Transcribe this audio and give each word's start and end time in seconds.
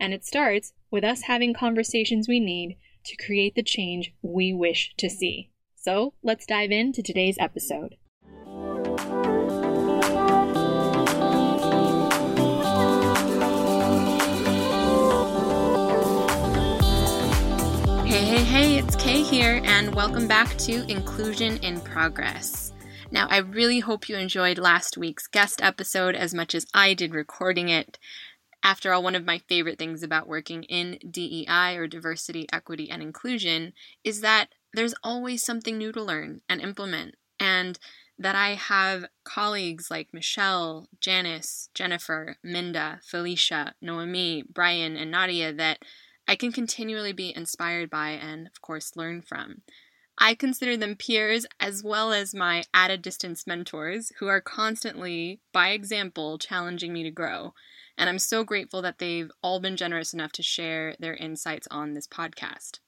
And 0.00 0.12
it 0.12 0.24
starts 0.24 0.72
with 0.90 1.04
us 1.04 1.22
having 1.22 1.54
conversations 1.54 2.28
we 2.28 2.40
need 2.40 2.76
to 3.06 3.16
create 3.16 3.54
the 3.54 3.62
change 3.62 4.12
we 4.22 4.52
wish 4.52 4.92
to 4.98 5.08
see. 5.08 5.50
So 5.76 6.14
let's 6.22 6.46
dive 6.46 6.70
into 6.70 7.02
today's 7.02 7.36
episode. 7.38 7.96
Hey, 18.04 18.24
hey, 18.24 18.44
hey, 18.44 18.78
it's 18.78 18.96
Kay 18.96 19.22
here, 19.22 19.60
and 19.64 19.94
welcome 19.94 20.26
back 20.26 20.56
to 20.58 20.90
Inclusion 20.90 21.58
in 21.58 21.80
Progress. 21.80 22.72
Now, 23.10 23.28
I 23.28 23.38
really 23.38 23.78
hope 23.78 24.08
you 24.08 24.16
enjoyed 24.16 24.58
last 24.58 24.96
week's 24.96 25.28
guest 25.28 25.62
episode 25.62 26.16
as 26.16 26.34
much 26.34 26.52
as 26.54 26.66
I 26.74 26.94
did 26.94 27.14
recording 27.14 27.68
it. 27.68 27.98
After 28.64 28.94
all, 28.94 29.02
one 29.02 29.14
of 29.14 29.26
my 29.26 29.38
favorite 29.38 29.78
things 29.78 30.02
about 30.02 30.26
working 30.26 30.62
in 30.64 30.98
DEI 31.08 31.76
or 31.76 31.86
diversity, 31.86 32.46
equity, 32.50 32.90
and 32.90 33.02
inclusion 33.02 33.74
is 34.02 34.22
that 34.22 34.48
there's 34.72 34.94
always 35.04 35.44
something 35.44 35.76
new 35.76 35.92
to 35.92 36.02
learn 36.02 36.40
and 36.48 36.62
implement. 36.62 37.16
And 37.38 37.78
that 38.18 38.36
I 38.36 38.54
have 38.54 39.06
colleagues 39.24 39.90
like 39.90 40.14
Michelle, 40.14 40.88
Janice, 41.00 41.68
Jennifer, 41.74 42.36
Minda, 42.42 43.00
Felicia, 43.04 43.74
Noemi, 43.82 44.44
Brian, 44.48 44.96
and 44.96 45.10
Nadia 45.10 45.52
that 45.52 45.80
I 46.26 46.36
can 46.36 46.52
continually 46.52 47.12
be 47.12 47.36
inspired 47.36 47.90
by 47.90 48.10
and, 48.10 48.46
of 48.46 48.62
course, 48.62 48.96
learn 48.96 49.20
from. 49.20 49.62
I 50.16 50.34
consider 50.34 50.76
them 50.76 50.94
peers 50.94 51.44
as 51.58 51.82
well 51.82 52.12
as 52.12 52.34
my 52.34 52.62
at 52.72 52.90
a 52.90 52.96
distance 52.96 53.46
mentors 53.46 54.12
who 54.20 54.28
are 54.28 54.40
constantly, 54.40 55.40
by 55.52 55.70
example, 55.70 56.38
challenging 56.38 56.92
me 56.92 57.02
to 57.02 57.10
grow. 57.10 57.52
And 57.96 58.08
I'm 58.10 58.18
so 58.18 58.44
grateful 58.44 58.82
that 58.82 58.98
they've 58.98 59.30
all 59.42 59.60
been 59.60 59.76
generous 59.76 60.12
enough 60.12 60.32
to 60.32 60.42
share 60.42 60.96
their 60.98 61.14
insights 61.14 61.68
on 61.70 61.94
this 61.94 62.06
podcast. 62.06 62.80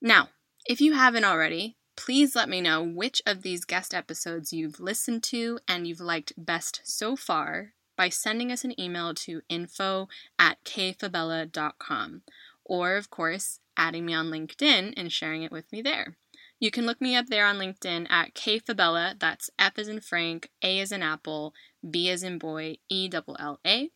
Now, 0.00 0.30
if 0.66 0.80
you 0.80 0.94
haven't 0.94 1.24
already, 1.24 1.76
please 1.96 2.34
let 2.36 2.48
me 2.48 2.60
know 2.60 2.82
which 2.82 3.22
of 3.24 3.42
these 3.42 3.64
guest 3.64 3.94
episodes 3.94 4.52
you've 4.52 4.80
listened 4.80 5.22
to 5.24 5.58
and 5.66 5.86
you've 5.86 6.00
liked 6.00 6.32
best 6.36 6.80
so 6.84 7.16
far 7.16 7.72
by 7.96 8.08
sending 8.08 8.52
us 8.52 8.64
an 8.64 8.78
email 8.80 9.14
to 9.14 9.42
info 9.48 10.08
at 10.38 10.62
kfabella.com 10.64 12.22
or, 12.64 12.96
of 12.96 13.10
course, 13.10 13.60
adding 13.76 14.04
me 14.04 14.12
on 14.12 14.26
LinkedIn 14.26 14.92
and 14.96 15.12
sharing 15.12 15.42
it 15.42 15.52
with 15.52 15.70
me 15.72 15.80
there. 15.82 16.16
You 16.58 16.70
can 16.70 16.86
look 16.86 17.02
me 17.02 17.14
up 17.14 17.26
there 17.26 17.46
on 17.46 17.58
LinkedIn 17.58 18.10
at 18.10 18.34
K 18.34 18.58
Fabella. 18.58 19.14
that's 19.18 19.50
F 19.58 19.78
as 19.78 19.88
in 19.88 20.00
Frank, 20.00 20.50
A 20.62 20.80
as 20.80 20.90
in 20.90 21.02
Apple, 21.02 21.52
B 21.88 22.08
as 22.08 22.22
in 22.22 22.38
boy, 22.38 22.76
E 22.88 23.08
double 23.08 23.36
L 23.38 23.60
A. 23.66 23.90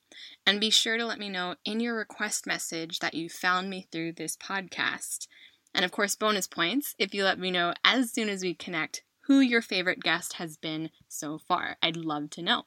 And 0.47 0.61
be 0.61 0.69
sure 0.69 0.99
to 0.99 1.07
let 1.07 1.19
me 1.19 1.31
know 1.31 1.55
in 1.65 1.81
your 1.81 1.97
request 1.97 2.47
message 2.47 2.99
that 2.99 3.15
you 3.15 3.31
found 3.31 3.71
me 3.71 3.87
through 3.91 4.13
this 4.13 4.37
podcast. 4.37 5.27
And 5.75 5.87
of 5.87 5.91
course, 5.91 6.17
bonus 6.17 6.47
points 6.47 6.95
if 6.99 7.15
you 7.15 7.25
let 7.25 7.39
me 7.39 7.51
know 7.51 7.73
as 7.83 8.13
soon 8.13 8.29
as 8.29 8.43
we 8.43 8.53
connect 8.53 9.03
who 9.23 9.41
your 9.41 9.63
favorite 9.63 10.01
guest 10.01 10.35
has 10.35 10.59
been 10.59 10.91
so 11.09 11.39
far. 11.39 11.79
I'd 11.83 11.97
love 11.97 12.29
to 12.31 12.43
know. 12.43 12.65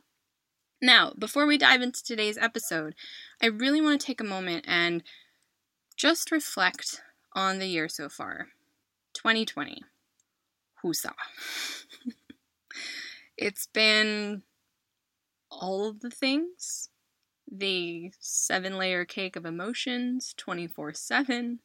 Now, 0.81 1.13
before 1.17 1.45
we 1.45 1.57
dive 1.57 1.81
into 1.81 2.03
today's 2.03 2.37
episode, 2.37 2.95
I 3.41 3.45
really 3.45 3.79
want 3.79 4.01
to 4.01 4.07
take 4.07 4.21
a 4.21 4.25
moment 4.25 4.65
and 4.67 5.03
just 5.95 6.31
reflect 6.31 7.01
on 7.33 7.59
the 7.59 7.67
year 7.67 7.87
so 7.87 8.09
far 8.09 8.47
2020. 9.13 9.81
Husa. 10.83 11.11
it's 13.37 13.67
been 13.67 14.43
all 15.49 15.87
of 15.87 16.01
the 16.01 16.09
things 16.09 16.89
the 17.51 18.11
seven 18.19 18.77
layer 18.77 19.05
cake 19.05 19.35
of 19.35 19.45
emotions 19.45 20.33
24 20.37 20.93
7, 20.93 21.59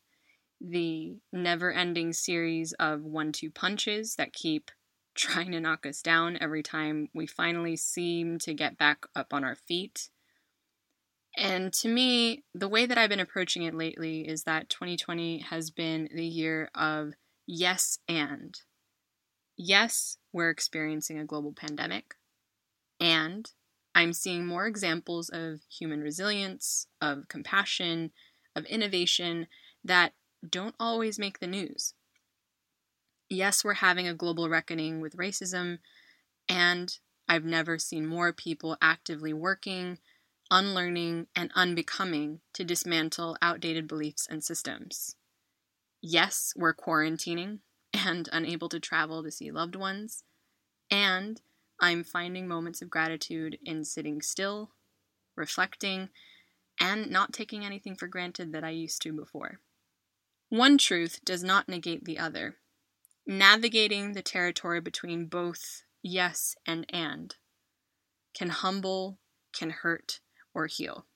the 0.60 1.16
never 1.32 1.72
ending 1.72 2.12
series 2.12 2.72
of 2.74 3.02
one 3.02 3.32
two 3.32 3.50
punches 3.50 4.16
that 4.16 4.32
keep 4.32 4.70
trying 5.14 5.50
to 5.52 5.60
knock 5.60 5.86
us 5.86 6.02
down 6.02 6.38
every 6.40 6.62
time 6.62 7.08
we 7.14 7.26
finally 7.26 7.76
seem 7.76 8.38
to 8.38 8.54
get 8.54 8.78
back 8.78 9.06
up 9.16 9.32
on 9.32 9.44
our 9.44 9.56
feet. 9.56 10.10
And 11.36 11.72
to 11.74 11.88
me, 11.88 12.44
the 12.54 12.68
way 12.68 12.86
that 12.86 12.98
I've 12.98 13.10
been 13.10 13.20
approaching 13.20 13.62
it 13.62 13.74
lately 13.74 14.28
is 14.28 14.44
that 14.44 14.68
2020 14.68 15.38
has 15.38 15.70
been 15.70 16.08
the 16.14 16.26
year 16.26 16.70
of 16.74 17.14
yes 17.48 17.98
and. 18.06 18.60
Yes, 19.56 20.18
we're 20.32 20.50
experiencing 20.50 21.18
a 21.18 21.24
global 21.24 21.52
pandemic. 21.52 22.14
And 23.00 23.50
I'm 23.94 24.12
seeing 24.12 24.46
more 24.46 24.66
examples 24.66 25.30
of 25.30 25.60
human 25.70 26.00
resilience, 26.00 26.86
of 27.00 27.28
compassion, 27.28 28.12
of 28.56 28.64
innovation 28.66 29.48
that 29.84 30.14
don't 30.48 30.76
always 30.80 31.18
make 31.18 31.40
the 31.40 31.48
news. 31.48 31.94
Yes, 33.30 33.64
we're 33.64 33.74
having 33.74 34.08
a 34.08 34.14
global 34.14 34.48
reckoning 34.48 35.00
with 35.00 35.16
racism, 35.16 35.78
and 36.48 36.98
I've 37.28 37.44
never 37.44 37.78
seen 37.78 38.06
more 38.06 38.32
people 38.32 38.78
actively 38.82 39.34
working, 39.34 40.00
unlearning, 40.50 41.28
and 41.36 41.52
unbecoming 41.54 42.40
to 42.54 42.64
dismantle 42.64 43.38
outdated 43.42 43.88
beliefs 43.88 44.26
and 44.30 44.44
systems. 44.44 45.17
Yes, 46.00 46.52
we're 46.56 46.74
quarantining 46.74 47.60
and 47.92 48.28
unable 48.32 48.68
to 48.68 48.80
travel 48.80 49.22
to 49.22 49.30
see 49.30 49.50
loved 49.50 49.76
ones, 49.76 50.24
and 50.90 51.40
I'm 51.80 52.04
finding 52.04 52.48
moments 52.48 52.82
of 52.82 52.90
gratitude 52.90 53.58
in 53.64 53.84
sitting 53.84 54.22
still, 54.22 54.70
reflecting, 55.36 56.08
and 56.80 57.10
not 57.10 57.32
taking 57.32 57.64
anything 57.64 57.96
for 57.96 58.06
granted 58.06 58.52
that 58.52 58.64
I 58.64 58.70
used 58.70 59.02
to 59.02 59.12
before. 59.12 59.60
One 60.48 60.78
truth 60.78 61.20
does 61.24 61.42
not 61.44 61.68
negate 61.68 62.04
the 62.04 62.18
other. 62.18 62.56
Navigating 63.26 64.12
the 64.12 64.22
territory 64.22 64.80
between 64.80 65.26
both 65.26 65.82
yes 66.02 66.56
and 66.66 66.86
and 66.88 67.34
can 68.34 68.50
humble, 68.50 69.18
can 69.52 69.70
hurt, 69.70 70.20
or 70.54 70.66
heal. 70.66 71.06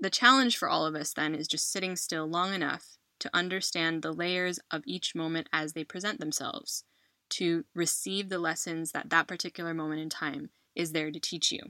The 0.00 0.10
challenge 0.10 0.56
for 0.56 0.68
all 0.68 0.86
of 0.86 0.94
us 0.94 1.12
then 1.12 1.34
is 1.34 1.48
just 1.48 1.70
sitting 1.70 1.96
still 1.96 2.26
long 2.26 2.54
enough 2.54 2.96
to 3.24 3.30
understand 3.32 4.02
the 4.02 4.12
layers 4.12 4.60
of 4.70 4.82
each 4.84 5.14
moment 5.14 5.48
as 5.50 5.72
they 5.72 5.82
present 5.82 6.20
themselves 6.20 6.84
to 7.30 7.64
receive 7.74 8.28
the 8.28 8.38
lessons 8.38 8.92
that 8.92 9.08
that 9.08 9.26
particular 9.26 9.72
moment 9.72 10.02
in 10.02 10.10
time 10.10 10.50
is 10.76 10.92
there 10.92 11.10
to 11.10 11.18
teach 11.18 11.50
you. 11.50 11.60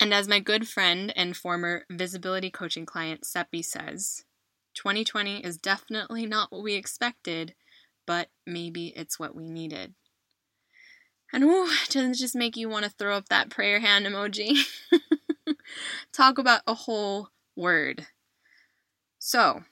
And 0.00 0.14
as 0.14 0.28
my 0.28 0.40
good 0.40 0.66
friend 0.66 1.12
and 1.14 1.36
former 1.36 1.84
visibility 1.90 2.50
coaching 2.50 2.86
client 2.86 3.26
Seppi 3.26 3.60
says, 3.60 4.24
2020 4.76 5.44
is 5.44 5.58
definitely 5.58 6.24
not 6.24 6.50
what 6.50 6.62
we 6.62 6.72
expected, 6.72 7.54
but 8.06 8.28
maybe 8.46 8.94
it's 8.96 9.18
what 9.18 9.36
we 9.36 9.50
needed. 9.50 9.92
And 11.34 11.44
whoo, 11.44 11.68
doesn't 11.90 12.14
just 12.14 12.34
make 12.34 12.56
you 12.56 12.70
want 12.70 12.86
to 12.86 12.90
throw 12.90 13.14
up 13.14 13.28
that 13.28 13.50
prayer 13.50 13.80
hand 13.80 14.06
emoji? 14.06 14.56
Talk 16.14 16.38
about 16.38 16.62
a 16.66 16.72
whole 16.72 17.28
word. 17.54 18.06
So, 19.18 19.64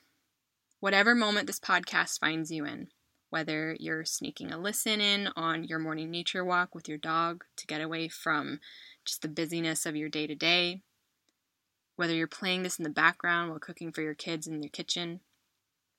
whatever 0.80 1.14
moment 1.14 1.46
this 1.46 1.60
podcast 1.60 2.20
finds 2.20 2.50
you 2.50 2.64
in, 2.64 2.88
whether 3.30 3.76
you're 3.78 4.04
sneaking 4.04 4.52
a 4.52 4.58
listen 4.58 5.00
in 5.00 5.28
on 5.36 5.64
your 5.64 5.78
morning 5.78 6.10
nature 6.10 6.44
walk 6.44 6.75
with 6.75 6.88
your 6.88 6.98
dog 6.98 7.44
to 7.56 7.66
get 7.66 7.80
away 7.80 8.08
from 8.08 8.60
just 9.04 9.22
the 9.22 9.28
busyness 9.28 9.86
of 9.86 9.96
your 9.96 10.08
day 10.08 10.26
to 10.26 10.34
day, 10.34 10.82
whether 11.96 12.14
you're 12.14 12.28
playing 12.28 12.62
this 12.62 12.78
in 12.78 12.84
the 12.84 12.90
background 12.90 13.50
while 13.50 13.58
cooking 13.58 13.92
for 13.92 14.02
your 14.02 14.14
kids 14.14 14.46
in 14.46 14.60
the 14.60 14.69
kitchen, 14.69 15.20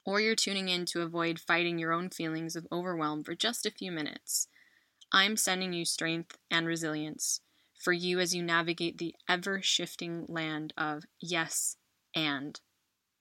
or 0.06 0.22
you're 0.22 0.36
tuning 0.36 0.70
in 0.70 0.86
to 0.86 1.02
avoid 1.02 1.40
fighting 1.40 1.78
your 1.78 1.92
own 1.92 2.10
feelings 2.10 2.56
of 2.56 2.66
overwhelm 2.72 3.24
for 3.24 3.36
just 3.36 3.66
a 3.66 3.72
few 3.72 3.92
minutes, 3.92 4.48
I'm 5.12 5.36
sending 5.36 5.74
you 5.74 5.86
strength 5.86 6.38
and 6.50 6.66
resilience 6.66 7.42
for 7.78 7.94
you 7.94 8.20
as 8.20 8.36
you 8.36 8.44
navigate 8.44 8.98
the 8.98 9.16
ever 9.28 9.62
shifting 9.62 10.26
land 10.28 10.74
of 10.78 11.04
yes 11.20 11.78
and 12.16 12.60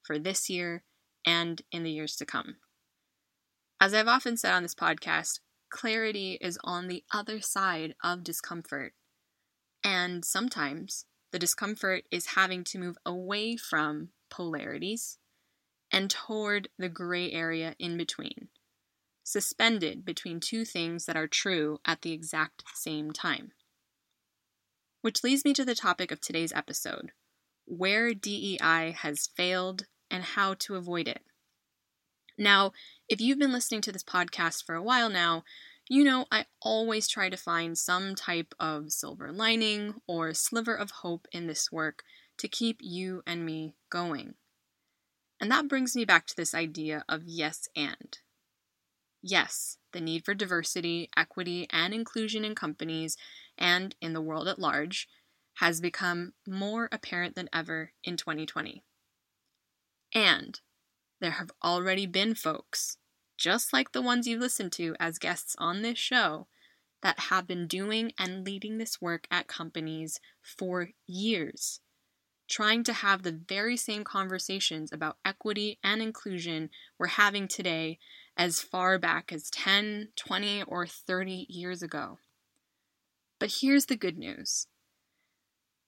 for 0.03 0.19
this 0.19 0.49
year 0.51 0.83
and 1.29 1.61
in 1.71 1.83
the 1.83 1.91
years 1.91 2.17
to 2.17 2.25
come. 2.25 2.57
As 3.79 3.93
I've 3.93 4.09
often 4.09 4.39
said 4.39 4.55
on 4.55 4.63
this 4.63 4.75
podcast, 4.75 5.41
clarity 5.69 6.39
is 6.41 6.59
on 6.65 6.89
the 6.89 7.05
other 7.13 7.43
side 7.43 7.95
of 8.03 8.25
discomfort. 8.25 8.95
And 9.85 10.25
sometimes 10.25 11.05
the 11.31 11.39
discomfort 11.39 12.05
is 12.11 12.35
having 12.35 12.65
to 12.65 12.79
move 12.79 12.97
away 13.05 13.57
from 13.57 14.09
polarities 14.31 15.19
and 15.93 16.11
toward 16.11 16.71
the 16.79 16.89
gray 16.89 17.31
area 17.31 17.75
in 17.79 17.99
between, 17.99 18.49
suspended 19.23 20.07
between 20.07 20.41
two 20.41 20.65
things 20.65 21.05
that 21.05 21.17
are 21.17 21.29
true 21.29 21.79
at 21.85 22.01
the 22.01 22.13
exact 22.13 22.65
same 22.75 23.13
time. 23.13 23.53
Which 25.03 25.23
leads 25.23 25.45
me 25.45 25.53
to 25.53 25.65
the 25.67 25.75
topic 25.75 26.11
of 26.11 26.23
today's 26.23 26.55
episode 26.55 27.13
where 27.67 28.15
DEI 28.15 28.97
has 28.97 29.29
failed 29.37 29.85
and 30.11 30.23
how 30.23 30.55
to 30.55 30.77
avoid 30.77 31.09
it. 31.09 31.23
Now, 32.39 32.73
if 33.09 33.21
you've 33.21 33.39
been 33.39 33.53
listening 33.53 33.81
to 33.83 33.93
this 33.93 34.05
podcast 34.05 34.65
for 34.65 34.75
a 34.75 34.83
while 34.83 35.11
now, 35.11 35.45
you 35.89 36.05
know 36.05 36.27
I 36.31 36.47
always 36.61 37.09
try 37.09 37.31
to 37.31 37.37
find 37.37 37.77
some 37.77 38.15
type 38.15 38.55
of 38.61 38.93
silver 38.93 39.33
lining 39.33 39.95
or 40.07 40.35
sliver 40.35 40.75
of 40.75 40.91
hope 40.91 41.27
in 41.33 41.47
this 41.47 41.73
work 41.73 42.05
to 42.39 42.47
keep 42.47 42.79
you 42.81 43.23
and 43.27 43.45
me 43.45 43.75
going. 43.91 44.35
And 45.41 45.51
that 45.51 45.69
brings 45.69 45.97
me 45.97 46.05
back 46.05 46.27
to 46.27 46.37
this 46.37 46.55
idea 46.55 47.05
of 47.09 47.23
yes 47.25 47.69
and. 47.75 48.19
Yes, 49.23 49.79
the 49.93 50.01
need 50.01 50.25
for 50.25 50.35
diversity, 50.35 51.11
equity, 51.17 51.67
and 51.71 51.93
inclusion 51.93 52.45
in 52.45 52.55
companies 52.55 53.17
and 53.57 53.97
in 54.01 54.13
the 54.13 54.21
world 54.21 54.47
at 54.47 54.59
large 54.59 55.09
has 55.55 55.81
become 55.81 56.35
more 56.47 56.89
apparent 56.93 57.35
than 57.35 57.49
ever 57.53 57.93
in 58.05 58.17
2020. 58.17 58.85
And 60.15 60.61
there 61.21 61.33
have 61.33 61.51
already 61.63 62.07
been 62.07 62.35
folks, 62.35 62.97
just 63.37 63.73
like 63.73 63.93
the 63.93 64.03
ones 64.03 64.27
you 64.27 64.39
listen 64.39 64.71
to 64.71 64.95
as 64.99 65.19
guests 65.19 65.55
on 65.59 65.83
this 65.83 65.99
show, 65.99 66.47
that 67.03 67.21
have 67.21 67.47
been 67.47 67.67
doing 67.67 68.13
and 68.19 68.45
leading 68.45 68.79
this 68.79 69.01
work 69.01 69.27
at 69.31 69.47
companies 69.47 70.19
for 70.43 70.91
years 71.07 71.81
trying 72.49 72.83
to 72.83 72.93
have 72.93 73.23
the 73.23 73.39
very 73.47 73.77
same 73.77 74.03
conversations 74.03 74.91
about 74.93 75.19
equity 75.25 75.79
and 75.85 76.01
inclusion 76.01 76.71
we're 76.99 77.07
having 77.07 77.47
today 77.47 77.99
as 78.37 78.61
far 78.61 78.99
back 78.99 79.33
as 79.33 79.51
10, 79.51 80.09
20, 80.17 80.63
or 80.65 80.87
30 80.87 81.47
years 81.49 81.83
ago. 81.83 82.19
But 83.39 83.59
here's 83.61 83.87
the 83.87 83.97
good 83.97 84.17
news 84.17 84.67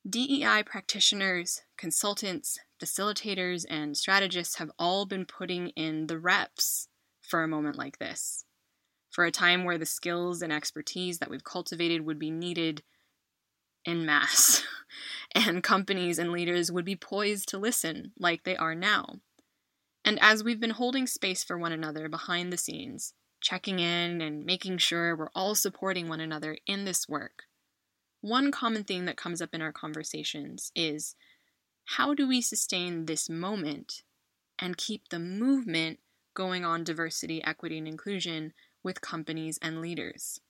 DEI 0.08 0.62
practitioners, 0.64 1.61
consultants, 1.76 2.58
facilitators, 2.82 3.67
and 3.69 3.94
strategists 3.97 4.56
have 4.56 4.70
all 4.79 5.05
been 5.05 5.26
putting 5.26 5.69
in 5.70 6.06
the 6.06 6.19
reps 6.19 6.88
for 7.20 7.43
a 7.43 7.49
moment 7.49 7.76
like 7.76 7.99
this, 7.99 8.47
for 9.11 9.26
a 9.26 9.31
time 9.31 9.64
where 9.64 9.76
the 9.76 9.85
skills 9.85 10.41
and 10.41 10.52
expertise 10.52 11.19
that 11.19 11.29
we've 11.29 11.44
cultivated 11.44 12.06
would 12.06 12.19
be 12.19 12.31
needed 12.31 12.82
in 13.85 14.06
mass, 14.06 14.64
and 15.35 15.62
companies 15.62 16.19
and 16.19 16.32
leaders 16.32 16.73
would 16.73 16.87
be 16.87 16.96
poised 16.96 17.49
to 17.50 17.58
listen 17.58 18.12
like 18.19 18.44
they 18.44 18.56
are 18.56 18.75
now. 18.75 19.17
And 20.03 20.19
as 20.23 20.43
we've 20.43 20.61
been 20.61 20.70
holding 20.70 21.06
space 21.06 21.44
for 21.44 21.58
one 21.58 21.73
another 21.73 22.08
behind 22.08 22.50
the 22.50 22.56
scenes, 22.56 23.12
checking 23.43 23.79
in 23.79 24.23
and 24.23 24.46
making 24.46 24.79
sure 24.79 25.14
we're 25.14 25.29
all 25.35 25.55
supporting 25.55 26.08
one 26.08 26.20
another 26.20 26.56
in 26.67 26.87
this 26.87 27.06
work, 27.06 27.44
one 28.20 28.50
common 28.50 28.84
thing 28.84 29.06
that 29.06 29.17
comes 29.17 29.40
up 29.40 29.55
in 29.55 29.62
our 29.62 29.72
conversations 29.72 30.72
is 30.75 31.14
how 31.96 32.14
do 32.14 32.28
we 32.28 32.40
sustain 32.40 33.06
this 33.06 33.28
moment 33.28 34.02
and 34.58 34.76
keep 34.76 35.08
the 35.08 35.19
movement 35.19 35.99
going 36.34 36.64
on 36.64 36.84
diversity, 36.84 37.43
equity, 37.43 37.78
and 37.78 37.88
inclusion 37.88 38.52
with 38.82 39.00
companies 39.00 39.58
and 39.62 39.81
leaders? 39.81 40.40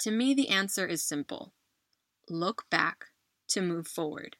To 0.00 0.10
me, 0.10 0.34
the 0.34 0.48
answer 0.48 0.86
is 0.86 1.02
simple 1.02 1.52
look 2.28 2.64
back 2.70 3.06
to 3.48 3.60
move 3.60 3.86
forward, 3.86 4.36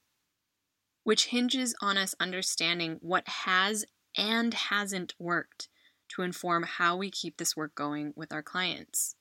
which 1.02 1.26
hinges 1.26 1.74
on 1.82 1.98
us 1.98 2.14
understanding 2.18 2.98
what 3.00 3.26
has 3.28 3.84
and 4.16 4.54
hasn't 4.54 5.14
worked 5.18 5.68
to 6.08 6.22
inform 6.22 6.62
how 6.62 6.96
we 6.96 7.10
keep 7.10 7.36
this 7.36 7.56
work 7.56 7.74
going 7.74 8.12
with 8.16 8.32
our 8.32 8.42
clients. 8.42 9.16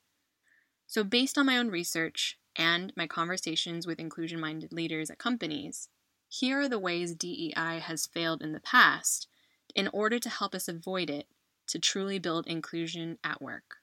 So, 0.88 1.04
based 1.04 1.38
on 1.38 1.46
my 1.46 1.58
own 1.58 1.70
research 1.70 2.38
and 2.56 2.92
my 2.96 3.08
conversations 3.08 3.88
with 3.88 4.00
inclusion 4.00 4.40
minded 4.40 4.74
leaders 4.74 5.10
at 5.10 5.18
companies, 5.18 5.90
here 6.28 6.62
are 6.62 6.70
the 6.70 6.80
ways 6.80 7.16
DEI 7.16 7.80
has 7.80 8.06
failed 8.06 8.42
in 8.42 8.54
the 8.54 8.60
past 8.60 9.28
in 9.76 9.90
order 9.90 10.20
to 10.20 10.30
help 10.30 10.56
us 10.56 10.68
avoid 10.68 11.10
it 11.10 11.28
to 11.68 11.80
truly 11.80 12.20
build 12.20 12.48
inclusion 12.48 13.18
at 13.24 13.42
work. 13.42 13.78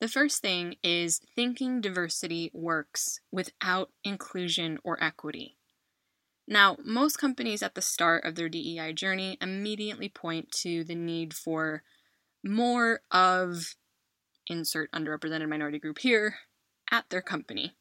The 0.00 0.08
first 0.08 0.42
thing 0.42 0.76
is 0.82 1.20
thinking 1.34 1.80
diversity 1.80 2.50
works 2.52 3.20
without 3.32 3.90
inclusion 4.04 4.78
or 4.84 5.02
equity. 5.02 5.56
Now, 6.46 6.76
most 6.84 7.18
companies 7.18 7.62
at 7.62 7.74
the 7.74 7.82
start 7.82 8.24
of 8.24 8.34
their 8.34 8.48
DEI 8.48 8.92
journey 8.92 9.36
immediately 9.40 10.08
point 10.08 10.50
to 10.62 10.84
the 10.84 10.94
need 10.94 11.34
for 11.34 11.82
more 12.44 13.00
of 13.10 13.74
insert 14.46 14.90
underrepresented 14.92 15.48
minority 15.48 15.78
group 15.78 15.98
here 15.98 16.36
at 16.90 17.08
their 17.10 17.22
company. 17.22 17.74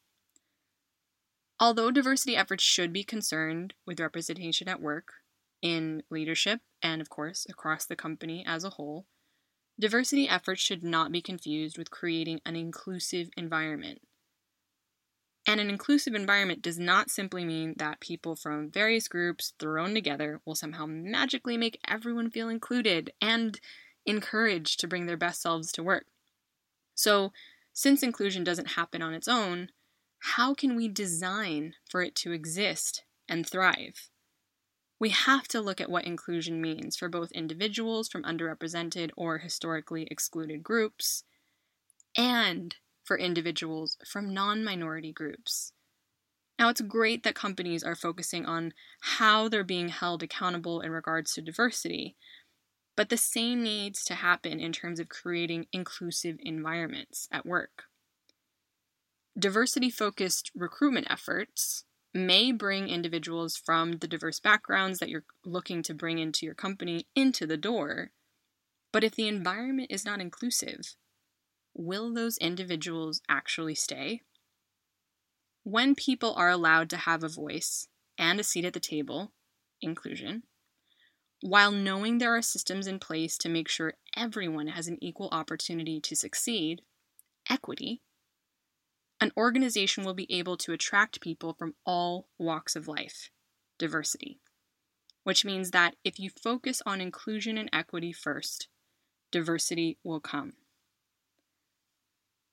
Although 1.59 1.91
diversity 1.91 2.35
efforts 2.35 2.63
should 2.63 2.93
be 2.93 3.03
concerned 3.03 3.73
with 3.85 3.99
representation 3.99 4.67
at 4.67 4.81
work, 4.81 5.13
in 5.61 6.03
leadership, 6.11 6.61
and 6.83 7.01
of 7.01 7.09
course 7.09 7.47
across 7.49 7.85
the 7.85 7.95
company 7.95 8.43
as 8.45 8.63
a 8.63 8.71
whole, 8.71 9.07
Diversity 9.79 10.27
efforts 10.27 10.61
should 10.61 10.83
not 10.83 11.11
be 11.11 11.21
confused 11.21 11.77
with 11.77 11.91
creating 11.91 12.41
an 12.45 12.55
inclusive 12.55 13.29
environment. 13.37 14.01
And 15.45 15.61
an 15.61 15.69
inclusive 15.69 16.15
environment 16.15 16.63
does 16.63 16.79
not 16.79 17.11
simply 17.11 17.45
mean 17.45 17.75
that 17.77 17.99
people 17.99 18.35
from 18.35 18.71
various 18.71 19.07
groups 19.07 19.53
thrown 19.59 19.93
together 19.93 20.41
will 20.45 20.55
somehow 20.55 20.87
magically 20.87 21.57
make 21.57 21.79
everyone 21.87 22.31
feel 22.31 22.49
included 22.49 23.11
and 23.21 23.59
encouraged 24.05 24.79
to 24.79 24.87
bring 24.87 25.05
their 25.05 25.15
best 25.15 25.41
selves 25.41 25.71
to 25.73 25.83
work. 25.83 26.07
So, 26.95 27.31
since 27.77 28.01
inclusion 28.01 28.43
doesn't 28.43 28.71
happen 28.71 29.01
on 29.01 29.13
its 29.13 29.27
own, 29.27 29.69
how 30.19 30.53
can 30.53 30.75
we 30.75 30.87
design 30.87 31.73
for 31.89 32.01
it 32.01 32.15
to 32.15 32.31
exist 32.31 33.03
and 33.29 33.47
thrive? 33.47 34.09
we 34.99 35.09
have 35.09 35.47
to 35.47 35.61
look 35.61 35.79
at 35.79 35.89
what 35.89 36.05
inclusion 36.05 36.61
means 36.61 36.95
for 36.95 37.09
both 37.09 37.31
individuals 37.31 38.07
from 38.07 38.23
underrepresented 38.23 39.11
or 39.15 39.37
historically 39.39 40.07
excluded 40.09 40.63
groups 40.63 41.23
and 42.15 42.75
for 43.03 43.17
individuals 43.17 43.97
from 44.05 44.33
non 44.33 44.63
minority 44.63 45.13
groups. 45.13 45.71
Now, 46.57 46.69
it's 46.69 46.81
great 46.81 47.21
that 47.23 47.35
companies 47.35 47.83
are 47.83 47.95
focusing 47.95 48.45
on 48.47 48.73
how 49.01 49.47
they're 49.47 49.63
being 49.63 49.89
held 49.89 50.23
accountable 50.23 50.81
in 50.81 50.89
regards 50.91 51.33
to 51.33 51.41
diversity, 51.41 52.15
but 52.97 53.09
the 53.09 53.15
same 53.17 53.63
needs 53.63 54.03
to 54.03 54.15
happen 54.15 54.59
in 54.59 54.73
terms 54.73 54.99
of 54.99 55.07
creating 55.07 55.67
inclusive 55.71 56.37
environments 56.41 57.29
at 57.31 57.45
work. 57.45 57.83
Diversity 59.37 59.91
focused 59.91 60.51
recruitment 60.55 61.05
efforts 61.09 61.85
may 62.11 62.51
bring 62.51 62.89
individuals 62.89 63.55
from 63.55 63.99
the 63.99 64.07
diverse 64.07 64.39
backgrounds 64.39 64.97
that 64.97 65.09
you're 65.09 65.25
looking 65.45 65.83
to 65.83 65.93
bring 65.93 66.17
into 66.17 66.43
your 66.43 66.55
company 66.55 67.05
into 67.15 67.45
the 67.45 67.55
door. 67.55 68.09
But 68.91 69.03
if 69.03 69.13
the 69.13 69.27
environment 69.27 69.91
is 69.91 70.03
not 70.03 70.19
inclusive, 70.19 70.95
will 71.75 72.11
those 72.11 72.39
individuals 72.39 73.21
actually 73.29 73.75
stay? 73.75 74.21
When 75.63 75.93
people 75.93 76.33
are 76.33 76.49
allowed 76.49 76.89
to 76.89 76.97
have 76.97 77.23
a 77.23 77.29
voice 77.29 77.89
and 78.17 78.39
a 78.39 78.43
seat 78.43 78.65
at 78.65 78.73
the 78.73 78.79
table, 78.79 79.33
inclusion, 79.81 80.43
while 81.41 81.71
knowing 81.71 82.17
there 82.17 82.35
are 82.35 82.41
systems 82.41 82.87
in 82.87 82.99
place 82.99 83.37
to 83.37 83.49
make 83.49 83.67
sure 83.67 83.93
everyone 84.15 84.67
has 84.67 84.87
an 84.87 84.97
equal 85.01 85.29
opportunity 85.31 85.99
to 86.01 86.15
succeed, 86.15 86.81
equity, 87.49 88.01
an 89.19 89.31
organization 89.35 90.03
will 90.03 90.13
be 90.13 90.31
able 90.31 90.57
to 90.57 90.73
attract 90.73 91.21
people 91.21 91.53
from 91.53 91.75
all 91.85 92.27
walks 92.37 92.75
of 92.75 92.87
life, 92.87 93.31
diversity, 93.79 94.39
which 95.23 95.43
means 95.43 95.71
that 95.71 95.95
if 96.03 96.19
you 96.19 96.29
focus 96.29 96.81
on 96.85 97.01
inclusion 97.01 97.57
and 97.57 97.69
equity 97.73 98.11
first, 98.11 98.67
diversity 99.31 99.97
will 100.03 100.19
come. 100.19 100.53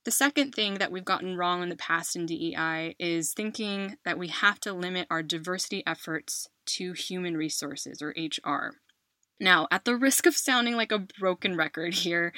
The 0.05 0.11
second 0.11 0.55
thing 0.55 0.75
that 0.75 0.93
we've 0.93 1.05
gotten 1.05 1.39
wrong 1.39 1.63
in 1.63 1.71
the 1.71 1.77
past 1.77 2.15
in 2.15 2.27
DEI 2.27 2.95
is 2.99 3.33
thinking 3.33 3.97
that 4.05 4.19
we 4.19 4.29
have 4.29 4.61
to 4.61 4.75
limit 4.75 5.07
our 5.11 5.23
diversity 5.23 5.83
efforts 5.87 6.51
to 6.67 6.93
human 6.93 7.39
resources 7.39 8.03
or 8.03 8.15
HR. 8.19 8.77
Now, 9.41 9.67
at 9.71 9.87
the 9.87 9.97
risk 9.97 10.27
of 10.27 10.37
sounding 10.37 10.77
like 10.77 10.93
a 10.93 11.07
broken 11.19 11.57
record 11.57 11.95
here, 11.95 12.35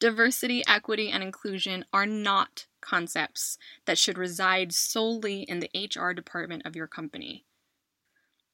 diversity, 0.00 0.62
equity, 0.66 1.10
and 1.10 1.22
inclusion 1.22 1.84
are 1.92 2.06
not 2.06 2.66
concepts 2.80 3.58
that 3.84 3.98
should 3.98 4.16
reside 4.16 4.72
solely 4.72 5.42
in 5.42 5.60
the 5.60 5.70
HR 5.74 6.12
department 6.12 6.64
of 6.64 6.74
your 6.74 6.86
company. 6.86 7.44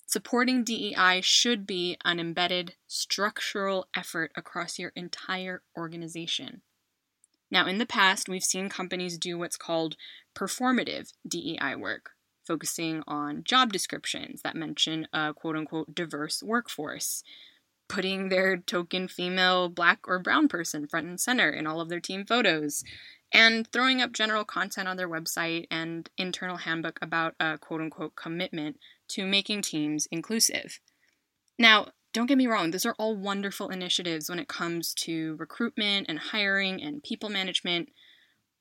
Supporting 0.04 0.64
DEI 0.64 1.20
should 1.22 1.64
be 1.64 1.96
an 2.04 2.18
embedded 2.18 2.74
structural 2.88 3.86
effort 3.94 4.32
across 4.34 4.80
your 4.80 4.92
entire 4.96 5.62
organization. 5.76 6.62
Now, 7.50 7.66
in 7.66 7.78
the 7.78 7.86
past, 7.86 8.28
we've 8.28 8.44
seen 8.44 8.68
companies 8.68 9.18
do 9.18 9.38
what's 9.38 9.56
called 9.56 9.96
performative 10.34 11.12
DEI 11.26 11.76
work, 11.76 12.10
focusing 12.46 13.02
on 13.06 13.42
job 13.44 13.72
descriptions 13.72 14.42
that 14.42 14.56
mention 14.56 15.08
a 15.12 15.32
quote 15.32 15.56
unquote 15.56 15.94
diverse 15.94 16.42
workforce, 16.42 17.22
putting 17.88 18.28
their 18.28 18.58
token 18.58 19.08
female, 19.08 19.68
black, 19.68 20.00
or 20.06 20.18
brown 20.18 20.48
person 20.48 20.86
front 20.86 21.06
and 21.06 21.20
center 21.20 21.50
in 21.50 21.66
all 21.66 21.80
of 21.80 21.88
their 21.88 22.00
team 22.00 22.26
photos, 22.26 22.84
and 23.32 23.66
throwing 23.72 24.00
up 24.00 24.12
general 24.12 24.44
content 24.44 24.88
on 24.88 24.96
their 24.96 25.08
website 25.08 25.66
and 25.70 26.10
internal 26.18 26.58
handbook 26.58 26.98
about 27.02 27.34
a 27.40 27.58
quote 27.58 27.80
unquote 27.80 28.14
commitment 28.14 28.78
to 29.08 29.26
making 29.26 29.62
teams 29.62 30.06
inclusive. 30.10 30.80
Now, 31.58 31.88
don't 32.12 32.26
get 32.26 32.38
me 32.38 32.46
wrong, 32.46 32.70
those 32.70 32.86
are 32.86 32.94
all 32.98 33.16
wonderful 33.16 33.68
initiatives 33.68 34.28
when 34.28 34.38
it 34.38 34.48
comes 34.48 34.94
to 34.94 35.36
recruitment 35.36 36.06
and 36.08 36.18
hiring 36.18 36.82
and 36.82 37.02
people 37.02 37.28
management, 37.28 37.90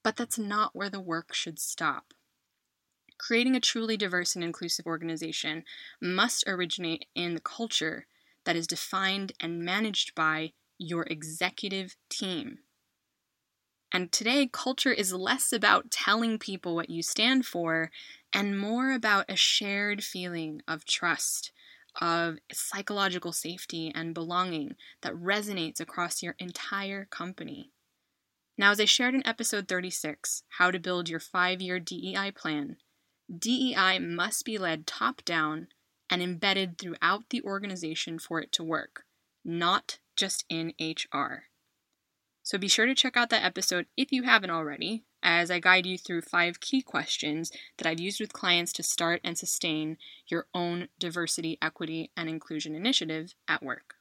but 0.04 0.16
that's 0.16 0.38
not 0.38 0.76
where 0.76 0.90
the 0.90 1.00
work 1.00 1.34
should 1.34 1.60
stop. 1.60 2.14
Creating 3.18 3.56
a 3.56 3.60
truly 3.60 3.98
diverse 3.98 4.36
and 4.36 4.44
inclusive 4.44 4.86
organization 4.86 5.64
must 6.02 6.44
originate 6.48 7.06
in 7.16 7.34
the 7.34 7.42
culture 7.42 8.06
that 8.44 8.56
is 8.56 8.68
defined 8.68 9.32
and 9.40 9.64
managed 9.64 10.14
by 10.14 10.54
your 10.78 11.04
executive 11.04 11.96
team. 12.10 12.60
And 13.92 14.12
today, 14.12 14.50
culture 14.52 14.92
is 14.92 15.14
less 15.14 15.52
about 15.52 15.90
telling 15.90 16.38
people 16.38 16.76
what 16.76 16.90
you 16.90 17.02
stand 17.02 17.46
for 17.46 17.90
and 18.34 18.60
more 18.60 18.92
about 18.92 19.26
a 19.30 19.36
shared 19.36 20.04
feeling 20.04 20.62
of 20.68 20.86
trust, 20.86 21.52
of 22.02 22.38
psychological 22.52 23.32
safety 23.32 23.92
and 23.94 24.14
belonging 24.14 24.76
that 25.02 25.14
resonates 25.14 25.80
across 25.80 26.24
your 26.24 26.36
entire 26.40 27.06
company. 27.06 27.72
Now, 28.58 28.72
as 28.72 28.80
I 28.80 28.86
shared 28.86 29.14
in 29.14 29.26
episode 29.26 29.68
36, 29.68 30.44
How 30.58 30.72
to 30.72 30.80
Build 30.80 31.10
Your 31.10 31.20
Five 31.20 31.62
Year 31.62 31.80
DEI 31.80 32.32
Plan, 32.32 32.78
DEI 33.36 34.00
must 34.00 34.46
be 34.46 34.58
led 34.58 34.88
top 34.88 35.24
down 35.26 35.68
and 36.10 36.22
embedded 36.22 36.78
throughout 36.78 37.30
the 37.30 37.42
organization 37.44 38.18
for 38.18 38.40
it 38.42 38.52
to 38.54 38.64
work, 38.64 39.04
not 39.44 40.00
just 40.16 40.46
in 40.50 40.74
HR. 40.80 41.47
So 42.48 42.58
be 42.58 42.70
sure 42.70 42.86
to 42.86 42.96
check 42.96 43.18
out 43.18 43.30
that 43.32 43.44
episode 43.44 43.88
if 43.98 44.14
you 44.14 44.24
haven't 44.24 44.52
already, 44.52 45.04
as 45.22 45.52
I 45.52 45.60
guide 45.60 45.86
you 45.86 45.98
through 45.98 46.22
five 46.22 46.62
key 46.62 46.82
questions 46.82 47.52
that 47.78 47.86
I've 47.86 48.00
used 48.00 48.22
with 48.22 48.32
clients 48.32 48.72
to 48.72 48.84
start 48.84 49.20
and 49.22 49.38
sustain 49.38 49.98
your 50.30 50.48
own 50.54 50.88
diversity, 50.98 51.58
equity, 51.62 52.10
and 52.16 52.30
inclusion 52.30 52.74
initiative 52.74 53.34
at 53.50 53.62
work. 53.62 53.96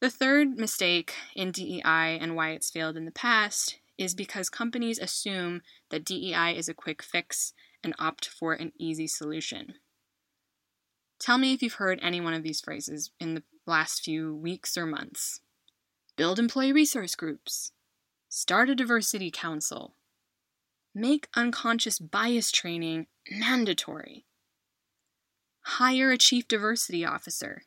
The 0.00 0.10
third 0.10 0.58
mistake 0.58 1.14
in 1.36 1.52
DEI 1.52 2.18
and 2.20 2.34
why 2.34 2.50
it's 2.50 2.70
failed 2.70 2.96
in 2.96 3.04
the 3.04 3.12
past 3.12 3.78
is 3.96 4.16
because 4.16 4.50
companies 4.50 4.98
assume 4.98 5.62
that 5.90 6.04
DEI 6.04 6.56
is 6.56 6.68
a 6.68 6.74
quick 6.74 7.00
fix 7.00 7.52
and 7.84 7.94
opt 8.00 8.26
for 8.26 8.54
an 8.54 8.72
easy 8.76 9.06
solution. 9.06 9.74
Tell 11.20 11.38
me 11.38 11.52
if 11.52 11.62
you've 11.62 11.74
heard 11.74 12.00
any 12.02 12.20
one 12.20 12.34
of 12.34 12.42
these 12.42 12.60
phrases 12.60 13.12
in 13.20 13.34
the 13.34 13.44
last 13.68 14.02
few 14.02 14.34
weeks 14.34 14.76
or 14.76 14.84
months. 14.84 15.41
Build 16.22 16.38
employee 16.38 16.72
resource 16.72 17.16
groups. 17.16 17.72
Start 18.28 18.70
a 18.70 18.76
diversity 18.76 19.32
council. 19.32 19.96
Make 20.94 21.26
unconscious 21.34 21.98
bias 21.98 22.52
training 22.52 23.08
mandatory. 23.28 24.26
Hire 25.62 26.12
a 26.12 26.16
chief 26.16 26.46
diversity 26.46 27.04
officer. 27.04 27.64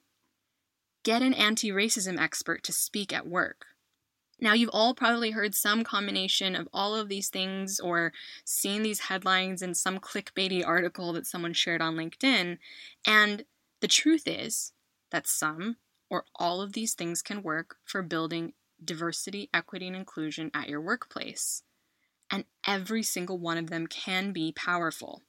Get 1.04 1.22
an 1.22 1.34
anti 1.34 1.70
racism 1.70 2.18
expert 2.18 2.64
to 2.64 2.72
speak 2.72 3.12
at 3.12 3.28
work. 3.28 3.66
Now, 4.40 4.54
you've 4.54 4.70
all 4.72 4.94
probably 4.94 5.32
heard 5.32 5.54
some 5.54 5.84
combination 5.84 6.56
of 6.56 6.70
all 6.72 6.96
of 6.96 7.10
these 7.10 7.28
things 7.28 7.82
or 7.82 8.14
seen 8.46 8.84
these 8.84 9.02
headlines 9.02 9.62
in 9.62 9.76
some 9.76 10.00
clickbaity 10.00 10.66
article 10.66 11.12
that 11.12 11.28
someone 11.28 11.52
shared 11.52 11.82
on 11.82 11.98
LinkedIn. 11.98 12.60
And 13.06 13.44
the 13.82 13.90
truth 13.90 14.24
is 14.26 14.72
that 15.12 15.28
some 15.28 15.76
or 16.10 16.26
all 16.36 16.62
of 16.62 16.74
these 16.74 16.94
things 16.94 17.22
can 17.22 17.44
work 17.44 17.78
for 17.84 18.02
building 18.02 18.54
diversity, 18.84 19.50
equity, 19.54 19.88
and 19.88 19.96
inclusion 19.96 20.52
at 20.54 20.70
your 20.70 20.82
workplace. 20.82 21.64
And 22.30 22.46
every 22.68 23.04
single 23.04 23.38
one 23.38 23.58
of 23.58 23.70
them 23.70 23.88
can 23.88 24.32
be 24.32 24.52
powerful. 24.52 25.24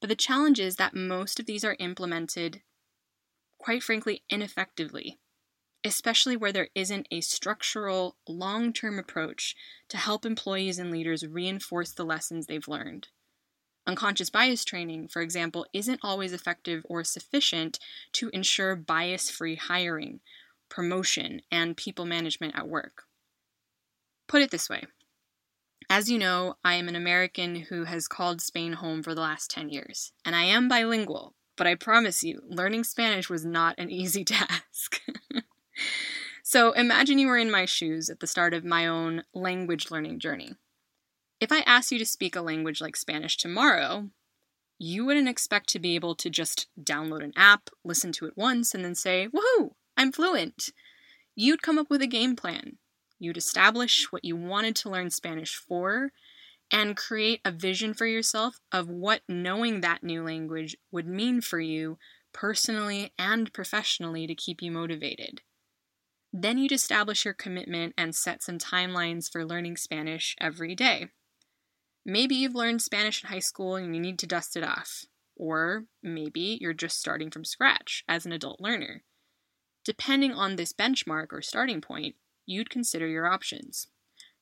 But 0.00 0.08
the 0.08 0.16
challenge 0.16 0.60
is 0.60 0.76
that 0.76 0.94
most 0.94 1.40
of 1.40 1.46
these 1.46 1.64
are 1.64 1.76
implemented, 1.78 2.62
quite 3.58 3.82
frankly, 3.82 4.22
ineffectively 4.28 5.18
especially 5.84 6.36
where 6.36 6.52
there 6.52 6.68
isn't 6.74 7.08
a 7.10 7.20
structural, 7.20 8.16
long 8.28 8.72
term 8.72 8.98
approach 8.98 9.56
to 9.88 9.96
help 9.96 10.24
employees 10.24 10.78
and 10.78 10.90
leaders 10.90 11.26
reinforce 11.26 11.92
the 11.92 12.04
lessons 12.04 12.46
they've 12.46 12.68
learned. 12.68 13.08
Unconscious 13.86 14.30
bias 14.30 14.64
training, 14.64 15.08
for 15.08 15.22
example, 15.22 15.66
isn't 15.72 16.00
always 16.02 16.32
effective 16.32 16.86
or 16.88 17.02
sufficient 17.02 17.80
to 18.12 18.30
ensure 18.30 18.76
bias 18.76 19.28
free 19.28 19.56
hiring, 19.56 20.20
promotion, 20.68 21.42
and 21.50 21.76
people 21.76 22.04
management 22.04 22.54
at 22.56 22.68
work. 22.68 23.04
Put 24.28 24.42
it 24.42 24.50
this 24.50 24.68
way 24.70 24.84
As 25.90 26.10
you 26.10 26.18
know, 26.18 26.56
I 26.64 26.74
am 26.74 26.88
an 26.88 26.96
American 26.96 27.56
who 27.56 27.84
has 27.84 28.06
called 28.06 28.40
Spain 28.40 28.74
home 28.74 29.02
for 29.02 29.14
the 29.14 29.20
last 29.20 29.50
10 29.50 29.68
years, 29.68 30.12
and 30.24 30.36
I 30.36 30.44
am 30.44 30.68
bilingual, 30.68 31.34
but 31.56 31.66
I 31.66 31.74
promise 31.74 32.22
you, 32.22 32.40
learning 32.48 32.84
Spanish 32.84 33.28
was 33.28 33.44
not 33.44 33.74
an 33.78 33.90
easy 34.02 34.24
task. 34.24 35.00
so 36.44 36.70
imagine 36.72 37.18
you 37.18 37.26
were 37.26 37.38
in 37.38 37.50
my 37.50 37.64
shoes 37.64 38.08
at 38.08 38.20
the 38.20 38.28
start 38.28 38.54
of 38.54 38.64
my 38.64 38.86
own 38.86 39.24
language 39.34 39.90
learning 39.90 40.20
journey. 40.20 40.54
If 41.42 41.50
I 41.50 41.62
asked 41.66 41.90
you 41.90 41.98
to 41.98 42.06
speak 42.06 42.36
a 42.36 42.40
language 42.40 42.80
like 42.80 42.94
Spanish 42.94 43.36
tomorrow, 43.36 44.10
you 44.78 45.04
wouldn't 45.04 45.28
expect 45.28 45.70
to 45.70 45.80
be 45.80 45.96
able 45.96 46.14
to 46.14 46.30
just 46.30 46.68
download 46.80 47.24
an 47.24 47.32
app, 47.34 47.68
listen 47.84 48.12
to 48.12 48.26
it 48.26 48.36
once, 48.36 48.76
and 48.76 48.84
then 48.84 48.94
say, 48.94 49.26
Woohoo, 49.26 49.70
I'm 49.96 50.12
fluent. 50.12 50.68
You'd 51.34 51.60
come 51.60 51.78
up 51.78 51.90
with 51.90 52.00
a 52.00 52.06
game 52.06 52.36
plan. 52.36 52.76
You'd 53.18 53.36
establish 53.36 54.12
what 54.12 54.24
you 54.24 54.36
wanted 54.36 54.76
to 54.76 54.88
learn 54.88 55.10
Spanish 55.10 55.56
for 55.56 56.12
and 56.70 56.96
create 56.96 57.40
a 57.44 57.50
vision 57.50 57.92
for 57.92 58.06
yourself 58.06 58.60
of 58.70 58.88
what 58.88 59.22
knowing 59.28 59.80
that 59.80 60.04
new 60.04 60.22
language 60.22 60.76
would 60.92 61.08
mean 61.08 61.40
for 61.40 61.58
you 61.58 61.98
personally 62.32 63.12
and 63.18 63.52
professionally 63.52 64.28
to 64.28 64.34
keep 64.36 64.62
you 64.62 64.70
motivated. 64.70 65.40
Then 66.32 66.58
you'd 66.58 66.70
establish 66.70 67.24
your 67.24 67.34
commitment 67.34 67.94
and 67.98 68.14
set 68.14 68.44
some 68.44 68.58
timelines 68.58 69.28
for 69.28 69.44
learning 69.44 69.76
Spanish 69.78 70.36
every 70.40 70.76
day. 70.76 71.08
Maybe 72.04 72.34
you've 72.34 72.54
learned 72.54 72.82
Spanish 72.82 73.22
in 73.22 73.30
high 73.30 73.38
school 73.38 73.76
and 73.76 73.94
you 73.94 74.00
need 74.00 74.18
to 74.20 74.26
dust 74.26 74.56
it 74.56 74.64
off. 74.64 75.04
Or 75.36 75.84
maybe 76.02 76.58
you're 76.60 76.72
just 76.72 76.98
starting 76.98 77.30
from 77.30 77.44
scratch 77.44 78.04
as 78.08 78.26
an 78.26 78.32
adult 78.32 78.60
learner. 78.60 79.02
Depending 79.84 80.32
on 80.32 80.56
this 80.56 80.72
benchmark 80.72 81.28
or 81.32 81.42
starting 81.42 81.80
point, 81.80 82.16
you'd 82.46 82.70
consider 82.70 83.06
your 83.06 83.26
options. 83.26 83.88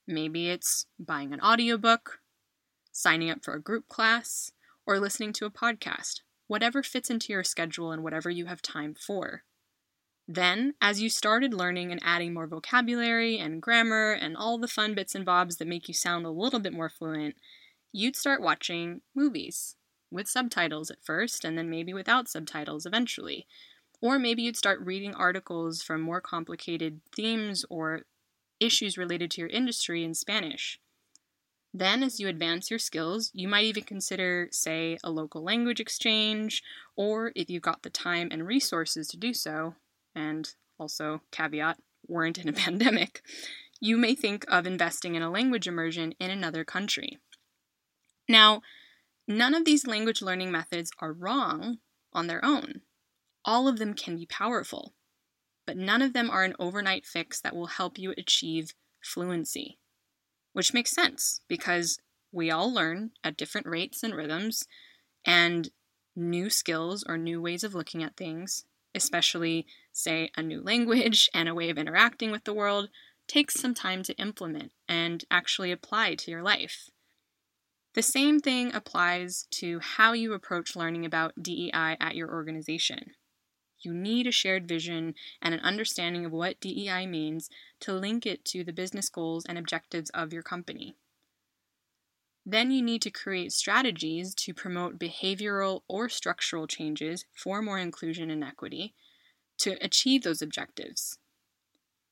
Maybe 0.06 0.50
it's 0.50 0.86
buying 0.98 1.32
an 1.32 1.40
audiobook, 1.40 2.18
signing 2.92 3.30
up 3.30 3.44
for 3.44 3.54
a 3.54 3.62
group 3.62 3.88
class, 3.88 4.52
or 4.86 4.98
listening 4.98 5.32
to 5.34 5.46
a 5.46 5.50
podcast, 5.50 6.20
whatever 6.46 6.82
fits 6.82 7.10
into 7.10 7.32
your 7.32 7.44
schedule 7.44 7.92
and 7.92 8.02
whatever 8.02 8.28
you 8.28 8.46
have 8.46 8.62
time 8.62 8.94
for. 8.94 9.44
Then, 10.32 10.74
as 10.80 11.02
you 11.02 11.10
started 11.10 11.52
learning 11.52 11.90
and 11.90 12.00
adding 12.04 12.32
more 12.32 12.46
vocabulary 12.46 13.36
and 13.40 13.60
grammar 13.60 14.12
and 14.12 14.36
all 14.36 14.58
the 14.58 14.68
fun 14.68 14.94
bits 14.94 15.16
and 15.16 15.24
bobs 15.24 15.56
that 15.56 15.66
make 15.66 15.88
you 15.88 15.94
sound 15.94 16.24
a 16.24 16.30
little 16.30 16.60
bit 16.60 16.72
more 16.72 16.88
fluent, 16.88 17.34
you'd 17.90 18.14
start 18.14 18.40
watching 18.40 19.00
movies 19.12 19.74
with 20.08 20.28
subtitles 20.28 20.88
at 20.88 21.02
first 21.02 21.44
and 21.44 21.58
then 21.58 21.68
maybe 21.68 21.92
without 21.92 22.28
subtitles 22.28 22.86
eventually. 22.86 23.48
Or 24.00 24.20
maybe 24.20 24.42
you'd 24.42 24.56
start 24.56 24.78
reading 24.80 25.16
articles 25.16 25.82
from 25.82 26.00
more 26.00 26.20
complicated 26.20 27.00
themes 27.12 27.64
or 27.68 28.02
issues 28.60 28.96
related 28.96 29.32
to 29.32 29.40
your 29.40 29.50
industry 29.50 30.04
in 30.04 30.14
Spanish. 30.14 30.78
Then, 31.74 32.04
as 32.04 32.20
you 32.20 32.28
advance 32.28 32.70
your 32.70 32.78
skills, 32.78 33.32
you 33.34 33.48
might 33.48 33.64
even 33.64 33.82
consider, 33.82 34.46
say, 34.52 34.96
a 35.02 35.10
local 35.10 35.42
language 35.42 35.80
exchange, 35.80 36.62
or 36.94 37.32
if 37.34 37.50
you've 37.50 37.62
got 37.62 37.82
the 37.82 37.90
time 37.90 38.28
and 38.30 38.46
resources 38.46 39.08
to 39.08 39.16
do 39.16 39.34
so, 39.34 39.74
and 40.14 40.54
also, 40.78 41.22
caveat, 41.30 41.78
weren't 42.06 42.38
in 42.38 42.48
a 42.48 42.52
pandemic, 42.64 43.22
you 43.80 43.96
may 43.96 44.14
think 44.14 44.44
of 44.48 44.66
investing 44.66 45.14
in 45.14 45.22
a 45.22 45.30
language 45.30 45.66
immersion 45.66 46.12
in 46.18 46.30
another 46.30 46.64
country. 46.64 47.18
Now, 48.28 48.62
none 49.26 49.54
of 49.54 49.64
these 49.64 49.86
language 49.86 50.22
learning 50.22 50.50
methods 50.50 50.90
are 50.98 51.12
wrong 51.12 51.78
on 52.12 52.26
their 52.26 52.44
own. 52.44 52.82
All 53.44 53.68
of 53.68 53.78
them 53.78 53.94
can 53.94 54.16
be 54.16 54.26
powerful. 54.26 54.94
but 55.66 55.76
none 55.76 56.02
of 56.02 56.14
them 56.14 56.28
are 56.28 56.42
an 56.42 56.56
overnight 56.58 57.06
fix 57.06 57.40
that 57.40 57.54
will 57.54 57.68
help 57.68 57.96
you 57.96 58.12
achieve 58.18 58.74
fluency. 59.00 59.78
Which 60.52 60.74
makes 60.74 60.90
sense 60.90 61.42
because 61.46 62.00
we 62.32 62.50
all 62.50 62.72
learn 62.72 63.12
at 63.22 63.36
different 63.36 63.68
rates 63.68 64.02
and 64.02 64.12
rhythms, 64.12 64.64
and 65.24 65.70
new 66.16 66.50
skills 66.50 67.04
or 67.08 67.16
new 67.16 67.40
ways 67.40 67.62
of 67.62 67.72
looking 67.74 68.02
at 68.02 68.16
things, 68.16 68.64
especially, 68.96 69.64
say, 70.02 70.30
a 70.36 70.42
new 70.42 70.60
language 70.62 71.28
and 71.34 71.48
a 71.48 71.54
way 71.54 71.70
of 71.70 71.78
interacting 71.78 72.30
with 72.30 72.44
the 72.44 72.54
world, 72.54 72.88
takes 73.26 73.60
some 73.60 73.74
time 73.74 74.02
to 74.02 74.16
implement 74.18 74.72
and 74.88 75.24
actually 75.30 75.70
apply 75.70 76.16
to 76.16 76.30
your 76.30 76.42
life. 76.42 76.90
The 77.94 78.02
same 78.02 78.38
thing 78.38 78.72
applies 78.74 79.46
to 79.52 79.80
how 79.80 80.12
you 80.12 80.32
approach 80.32 80.76
learning 80.76 81.04
about 81.04 81.42
DEI 81.42 81.96
at 82.00 82.14
your 82.14 82.32
organization. 82.32 83.12
You 83.80 83.94
need 83.94 84.26
a 84.26 84.32
shared 84.32 84.68
vision 84.68 85.14
and 85.40 85.54
an 85.54 85.60
understanding 85.60 86.24
of 86.24 86.32
what 86.32 86.60
DEI 86.60 87.06
means 87.06 87.48
to 87.80 87.92
link 87.92 88.26
it 88.26 88.44
to 88.46 88.62
the 88.62 88.72
business 88.72 89.08
goals 89.08 89.44
and 89.46 89.58
objectives 89.58 90.10
of 90.10 90.32
your 90.32 90.42
company. 90.42 90.96
Then 92.44 92.70
you 92.70 92.82
need 92.82 93.02
to 93.02 93.10
create 93.10 93.52
strategies 93.52 94.34
to 94.34 94.54
promote 94.54 94.98
behavioral 94.98 95.82
or 95.88 96.08
structural 96.08 96.66
changes 96.66 97.24
for 97.34 97.60
more 97.60 97.78
inclusion 97.78 98.30
and 98.30 98.42
equity 98.42 98.94
to 99.60 99.76
achieve 99.80 100.22
those 100.22 100.42
objectives. 100.42 101.18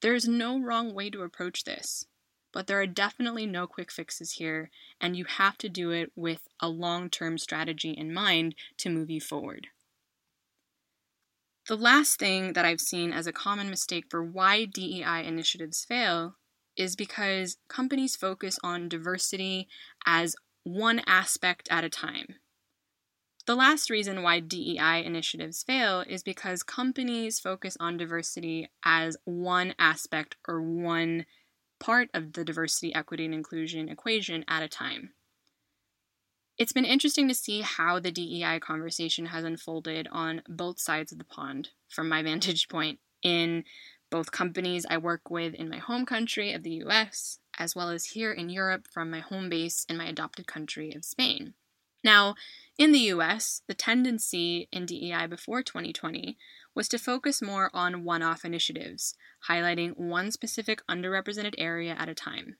There 0.01 0.15
is 0.15 0.29
no 0.29 0.59
wrong 0.61 0.95
way 0.95 1.11
to 1.11 1.23
approach 1.23 1.65
this, 1.65 2.07
but 2.53 2.67
there 2.67 2.81
are 2.81 2.87
definitely 2.87 3.47
no 3.47 3.67
quick 3.67 3.91
fixes 3.91 4.33
here, 4.33 4.71
and 5.01 5.17
you 5.17 5.25
have 5.25 5.59
to 5.59 5.69
do 5.69 5.91
it 5.91 6.13
with 6.15 6.49
a 6.61 6.69
long 6.69 7.11
term 7.11 7.37
strategy 7.39 7.91
in 7.91 8.13
mind 8.13 8.55
to 8.79 8.91
move 8.91 9.11
you 9.11 9.21
forward. 9.21 9.69
The 11.67 11.77
last 11.77 12.19
thing 12.19 12.55
that 12.55 12.65
I've 12.65 12.81
seen 12.81 13.13
as 13.13 13.27
a 13.27 13.33
common 13.33 13.69
mistake 13.69 14.07
for 14.09 14.25
why 14.25 14.65
DEI 14.65 15.25
initiatives 15.27 15.85
fail 15.85 16.37
is 16.77 16.97
because 16.97 17.59
companies 17.69 18.17
focus 18.17 18.59
on 18.63 18.89
diversity 18.89 19.69
as 20.07 20.35
one 20.63 21.03
aspect 21.07 21.69
at 21.71 21.85
a 21.85 21.91
time. 21.91 22.37
The 23.49 23.57
last 23.57 23.89
reason 23.89 24.23
why 24.23 24.41
DEI 24.41 25.03
initiatives 25.07 25.63
fail 25.63 26.05
is 26.07 26.23
because 26.23 26.63
companies 26.63 27.41
focus 27.41 27.79
on 27.81 27.97
diversity 27.97 28.69
as 28.85 29.17
one 29.25 29.75
aspect 29.79 30.37
or 30.47 30.61
one 30.61 31.25
part 31.79 32.11
of 32.13 32.35
the 32.35 32.45
diversity, 32.45 32.95
equity, 32.95 33.25
and 33.25 33.33
inclusion 33.33 33.89
equation 33.89 34.45
at 34.49 34.63
a 34.63 34.69
time. 34.69 35.15
It's 36.59 36.75
been 36.75 36.85
interesting 36.85 37.27
to 37.29 37.35
see 37.35 37.63
how 37.63 37.99
the 37.99 38.13
DEI 38.13 38.61
conversation 38.61 39.25
has 39.25 39.45
unfolded 39.45 40.09
on 40.13 40.43
both 40.47 40.79
sides 40.79 41.11
of 41.11 41.17
the 41.17 41.25
pond 41.25 41.71
from 41.89 42.07
my 42.07 42.23
vantage 42.31 42.69
point 42.69 42.99
in 43.23 43.65
both 44.11 44.31
companies 44.31 44.85
I 44.91 44.99
work 44.99 45.31
with 45.31 45.55
in 45.55 45.71
my 45.71 45.79
home 45.79 46.05
country 46.05 46.53
of 46.53 46.65
the 46.65 46.83
US, 46.85 47.39
as 47.57 47.75
well 47.75 47.89
as 47.89 48.05
here 48.05 48.31
in 48.31 48.51
Europe 48.51 48.87
from 48.93 49.11
my 49.11 49.21
home 49.21 49.49
base 49.49 49.87
in 49.89 49.97
my 49.97 50.07
adopted 50.07 50.47
country 50.47 50.93
of 50.95 51.03
Spain. 51.03 51.55
Now, 52.05 52.35
in 52.77 52.93
the 52.93 53.11
US, 53.11 53.63
the 53.67 53.75
tendency 53.75 54.69
in 54.71 54.87
DEI 54.87 55.27
before 55.27 55.63
2020 55.63 56.39
was 56.75 56.89
to 56.89 56.99
focus 56.99 57.43
more 57.43 57.71
on 57.75 58.05
one 58.05 58.23
off 58.23 58.45
initiatives, 58.45 59.17
highlighting 59.49 59.97
one 59.97 60.31
specific 60.31 60.81
underrepresented 60.87 61.55
area 61.59 61.97
at 61.99 62.09
a 62.09 62.15
time 62.15 62.57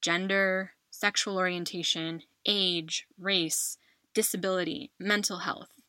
gender, 0.00 0.72
sexual 0.90 1.38
orientation, 1.38 2.22
age, 2.44 3.06
race, 3.18 3.78
disability, 4.12 4.90
mental 4.98 5.38
health. 5.38 5.80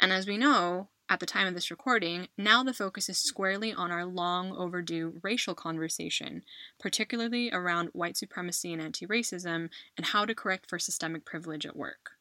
And 0.00 0.10
as 0.10 0.26
we 0.26 0.38
know, 0.38 0.88
at 1.08 1.20
the 1.20 1.26
time 1.26 1.46
of 1.46 1.54
this 1.54 1.70
recording, 1.70 2.28
now 2.38 2.62
the 2.62 2.72
focus 2.72 3.08
is 3.10 3.18
squarely 3.18 3.72
on 3.72 3.90
our 3.90 4.06
long 4.06 4.56
overdue 4.56 5.20
racial 5.22 5.54
conversation, 5.54 6.42
particularly 6.80 7.50
around 7.52 7.90
white 7.92 8.16
supremacy 8.16 8.72
and 8.72 8.80
anti 8.80 9.06
racism 9.06 9.68
and 9.96 10.06
how 10.06 10.24
to 10.24 10.34
correct 10.34 10.70
for 10.70 10.78
systemic 10.78 11.26
privilege 11.26 11.66
at 11.66 11.76
work. 11.76 12.12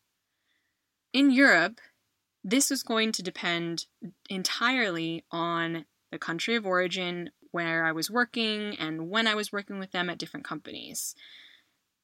In 1.14 1.32
Europe, 1.32 1.80
this 2.44 2.70
was 2.70 2.84
going 2.84 3.12
to 3.14 3.24
depend 3.24 3.86
entirely 4.30 5.24
on 5.32 5.86
the 6.12 6.20
country 6.20 6.56
of 6.56 6.66
origin, 6.66 7.32
where 7.52 7.86
I 7.86 7.92
was 7.92 8.10
working, 8.10 8.76
and 8.78 9.10
when 9.10 9.28
I 9.28 9.36
was 9.36 9.52
working 9.52 9.78
with 9.78 9.92
them 9.92 10.10
at 10.10 10.18
different 10.18 10.46
companies 10.46 11.16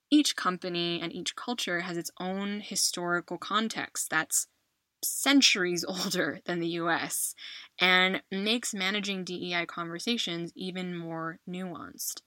each 0.09 0.35
company 0.35 1.01
and 1.01 1.13
each 1.13 1.35
culture 1.35 1.81
has 1.81 1.97
its 1.97 2.11
own 2.19 2.61
historical 2.61 3.37
context 3.37 4.09
that's 4.09 4.47
centuries 5.03 5.83
older 5.87 6.39
than 6.45 6.59
the 6.59 6.67
US 6.69 7.35
and 7.79 8.21
makes 8.31 8.73
managing 8.73 9.23
DEI 9.23 9.65
conversations 9.65 10.51
even 10.55 10.97
more 10.97 11.39
nuanced. 11.47 12.21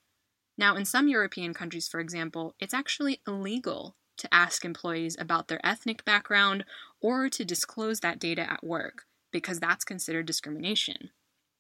Now, 0.58 0.76
in 0.76 0.84
some 0.84 1.08
European 1.08 1.54
countries, 1.54 1.88
for 1.88 2.00
example, 2.00 2.54
it's 2.60 2.74
actually 2.74 3.20
illegal 3.26 3.96
to 4.20 4.34
ask 4.34 4.64
employees 4.64 5.16
about 5.18 5.48
their 5.48 5.64
ethnic 5.64 6.04
background 6.04 6.64
or 7.00 7.28
to 7.28 7.44
disclose 7.44 8.00
that 8.00 8.18
data 8.18 8.50
at 8.50 8.64
work 8.64 9.02
because 9.32 9.60
that's 9.60 9.84
considered 9.84 10.26
discrimination. 10.26 11.10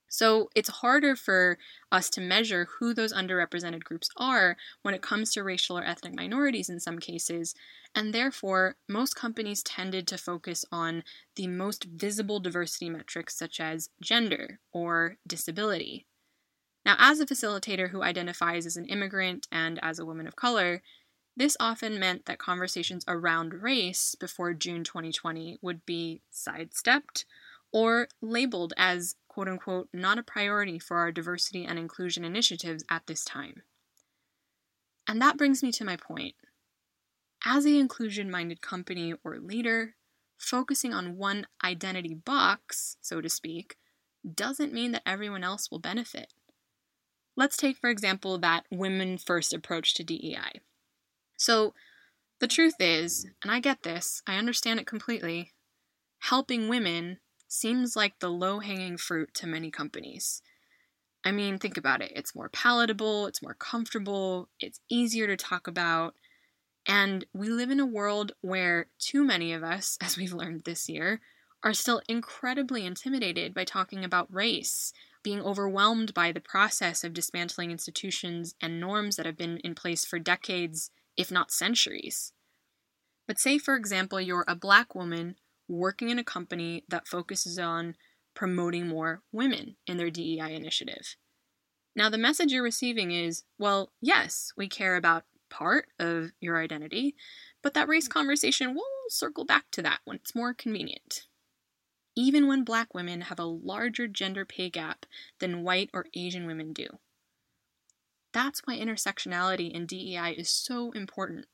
So 0.08 0.50
it's 0.56 0.68
harder 0.68 1.14
for 1.14 1.56
us 1.92 2.10
to 2.10 2.20
measure 2.20 2.66
who 2.78 2.92
those 2.92 3.12
underrepresented 3.12 3.84
groups 3.84 4.08
are 4.16 4.56
when 4.82 4.92
it 4.92 5.02
comes 5.02 5.32
to 5.32 5.44
racial 5.44 5.78
or 5.78 5.84
ethnic 5.84 6.16
minorities 6.16 6.68
in 6.68 6.80
some 6.80 6.98
cases, 6.98 7.54
and 7.94 8.12
therefore 8.12 8.74
most 8.88 9.14
companies 9.14 9.62
tended 9.62 10.08
to 10.08 10.18
focus 10.18 10.64
on 10.72 11.04
the 11.36 11.46
most 11.46 11.84
visible 11.84 12.40
diversity 12.40 12.90
metrics 12.90 13.38
such 13.38 13.60
as 13.60 13.88
gender 14.02 14.58
or 14.72 15.16
disability. 15.28 16.06
Now, 16.84 16.96
as 16.98 17.20
a 17.20 17.26
facilitator 17.26 17.90
who 17.90 18.02
identifies 18.02 18.66
as 18.66 18.76
an 18.76 18.86
immigrant 18.86 19.46
and 19.52 19.78
as 19.80 20.00
a 20.00 20.04
woman 20.06 20.26
of 20.26 20.34
color, 20.34 20.82
this 21.36 21.56
often 21.60 21.98
meant 21.98 22.26
that 22.26 22.38
conversations 22.38 23.04
around 23.06 23.62
race 23.62 24.14
before 24.14 24.52
June 24.52 24.84
2020 24.84 25.58
would 25.62 25.86
be 25.86 26.22
sidestepped 26.30 27.24
or 27.72 28.08
labeled 28.20 28.72
as 28.76 29.14
quote 29.28 29.48
unquote 29.48 29.88
not 29.92 30.18
a 30.18 30.22
priority 30.22 30.78
for 30.78 30.98
our 30.98 31.12
diversity 31.12 31.64
and 31.64 31.78
inclusion 31.78 32.24
initiatives 32.24 32.84
at 32.90 33.06
this 33.06 33.24
time. 33.24 33.62
And 35.06 35.20
that 35.22 35.38
brings 35.38 35.62
me 35.62 35.72
to 35.72 35.84
my 35.84 35.96
point. 35.96 36.34
As 37.44 37.64
a 37.64 37.78
inclusion 37.78 38.30
minded 38.30 38.60
company 38.60 39.14
or 39.24 39.38
leader, 39.38 39.94
focusing 40.36 40.92
on 40.92 41.16
one 41.16 41.46
identity 41.64 42.14
box, 42.14 42.96
so 43.00 43.20
to 43.20 43.28
speak, 43.28 43.76
doesn't 44.34 44.72
mean 44.72 44.92
that 44.92 45.02
everyone 45.06 45.44
else 45.44 45.70
will 45.70 45.78
benefit. 45.78 46.32
Let's 47.36 47.56
take, 47.56 47.78
for 47.78 47.88
example, 47.88 48.36
that 48.38 48.66
women 48.70 49.16
first 49.16 49.54
approach 49.54 49.94
to 49.94 50.04
DEI. 50.04 50.60
So, 51.40 51.72
the 52.38 52.46
truth 52.46 52.74
is, 52.78 53.26
and 53.42 53.50
I 53.50 53.60
get 53.60 53.82
this, 53.82 54.22
I 54.26 54.36
understand 54.36 54.78
it 54.78 54.86
completely, 54.86 55.54
helping 56.18 56.68
women 56.68 57.18
seems 57.48 57.96
like 57.96 58.18
the 58.18 58.28
low 58.28 58.58
hanging 58.58 58.98
fruit 58.98 59.32
to 59.36 59.46
many 59.46 59.70
companies. 59.70 60.42
I 61.24 61.32
mean, 61.32 61.56
think 61.56 61.78
about 61.78 62.02
it. 62.02 62.12
It's 62.14 62.34
more 62.34 62.50
palatable, 62.50 63.26
it's 63.26 63.42
more 63.42 63.54
comfortable, 63.54 64.50
it's 64.60 64.80
easier 64.90 65.26
to 65.26 65.36
talk 65.38 65.66
about. 65.66 66.14
And 66.86 67.24
we 67.32 67.48
live 67.48 67.70
in 67.70 67.80
a 67.80 67.86
world 67.86 68.32
where 68.42 68.88
too 68.98 69.24
many 69.24 69.54
of 69.54 69.64
us, 69.64 69.96
as 70.02 70.18
we've 70.18 70.34
learned 70.34 70.64
this 70.64 70.90
year, 70.90 71.22
are 71.62 71.72
still 71.72 72.02
incredibly 72.06 72.84
intimidated 72.84 73.54
by 73.54 73.64
talking 73.64 74.04
about 74.04 74.32
race, 74.32 74.92
being 75.22 75.40
overwhelmed 75.40 76.12
by 76.12 76.32
the 76.32 76.40
process 76.40 77.02
of 77.02 77.14
dismantling 77.14 77.70
institutions 77.70 78.54
and 78.60 78.78
norms 78.78 79.16
that 79.16 79.24
have 79.24 79.38
been 79.38 79.56
in 79.58 79.74
place 79.74 80.04
for 80.04 80.18
decades, 80.18 80.90
if 81.20 81.30
not 81.30 81.52
centuries. 81.52 82.32
But 83.26 83.38
say, 83.38 83.58
for 83.58 83.76
example, 83.76 84.20
you're 84.20 84.44
a 84.48 84.56
black 84.56 84.94
woman 84.94 85.36
working 85.68 86.08
in 86.08 86.18
a 86.18 86.24
company 86.24 86.84
that 86.88 87.06
focuses 87.06 87.58
on 87.58 87.94
promoting 88.34 88.88
more 88.88 89.22
women 89.30 89.76
in 89.86 89.98
their 89.98 90.10
DEI 90.10 90.54
initiative. 90.54 91.16
Now, 91.94 92.08
the 92.08 92.18
message 92.18 92.52
you're 92.52 92.62
receiving 92.62 93.10
is 93.10 93.44
well, 93.58 93.92
yes, 94.00 94.52
we 94.56 94.68
care 94.68 94.96
about 94.96 95.24
part 95.50 95.88
of 95.98 96.30
your 96.40 96.56
identity, 96.56 97.14
but 97.62 97.74
that 97.74 97.88
race 97.88 98.08
conversation 98.08 98.74
will 98.74 98.84
circle 99.08 99.44
back 99.44 99.64
to 99.72 99.82
that 99.82 100.00
when 100.04 100.16
it's 100.16 100.34
more 100.34 100.54
convenient. 100.54 101.26
Even 102.16 102.46
when 102.46 102.64
black 102.64 102.94
women 102.94 103.22
have 103.22 103.38
a 103.38 103.44
larger 103.44 104.08
gender 104.08 104.44
pay 104.44 104.70
gap 104.70 105.04
than 105.38 105.62
white 105.62 105.90
or 105.92 106.06
Asian 106.14 106.46
women 106.46 106.72
do. 106.72 106.98
That's 108.32 108.60
why 108.64 108.76
intersectionality 108.78 109.70
in 109.70 109.86
DEI 109.86 110.32
is 110.32 110.50
so 110.50 110.92
important. 110.92 111.46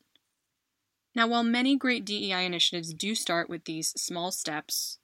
Now, 1.14 1.26
while 1.26 1.42
many 1.42 1.76
great 1.76 2.04
DEI 2.04 2.44
initiatives 2.44 2.92
do 2.92 3.14
start 3.14 3.48
with 3.48 3.64
these 3.64 3.90
small 4.00 4.30
steps 4.30 4.98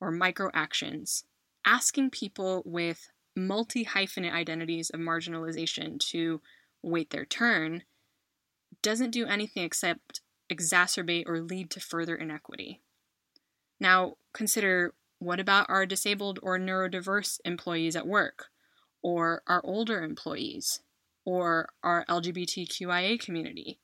or 0.00 0.10
micro 0.10 0.50
actions, 0.52 1.24
asking 1.64 2.10
people 2.10 2.62
with 2.66 3.08
multi 3.36 3.84
hyphenate 3.84 4.32
identities 4.32 4.90
of 4.90 5.00
marginalization 5.00 5.98
to 6.10 6.40
wait 6.82 7.10
their 7.10 7.24
turn 7.24 7.84
doesn't 8.82 9.10
do 9.10 9.26
anything 9.26 9.64
except 9.64 10.22
exacerbate 10.50 11.28
or 11.28 11.40
lead 11.42 11.70
to 11.70 11.80
further 11.80 12.16
inequity. 12.16 12.80
Now, 13.80 14.16
consider 14.32 14.94
What 15.18 15.40
about 15.40 15.70
our 15.70 15.86
disabled 15.86 16.38
or 16.42 16.58
neurodiverse 16.58 17.40
employees 17.44 17.96
at 17.96 18.06
work? 18.06 18.50
Or 19.02 19.42
our 19.46 19.64
older 19.64 20.02
employees? 20.02 20.80
Or 21.26 21.68
our 21.82 22.06
LGBTQIA 22.06 23.20
community? 23.20 23.80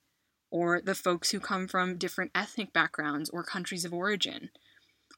Or 0.50 0.80
the 0.80 0.94
folks 0.94 1.30
who 1.32 1.40
come 1.40 1.68
from 1.68 1.98
different 1.98 2.30
ethnic 2.34 2.72
backgrounds 2.72 3.28
or 3.28 3.42
countries 3.42 3.84
of 3.84 3.92
origin? 3.92 4.48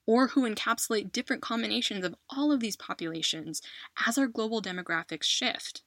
Or 0.07 0.29
who 0.29 0.43
encapsulate 0.43 1.13
different 1.13 1.43
combinations 1.43 2.05
of 2.05 2.17
all 2.29 2.51
of 2.51 2.59
these 2.61 2.77
populations 2.77 3.63
as 4.07 4.19
our 4.19 4.27
global 4.27 4.61
demographics 4.61 5.25
shift? 5.25 5.83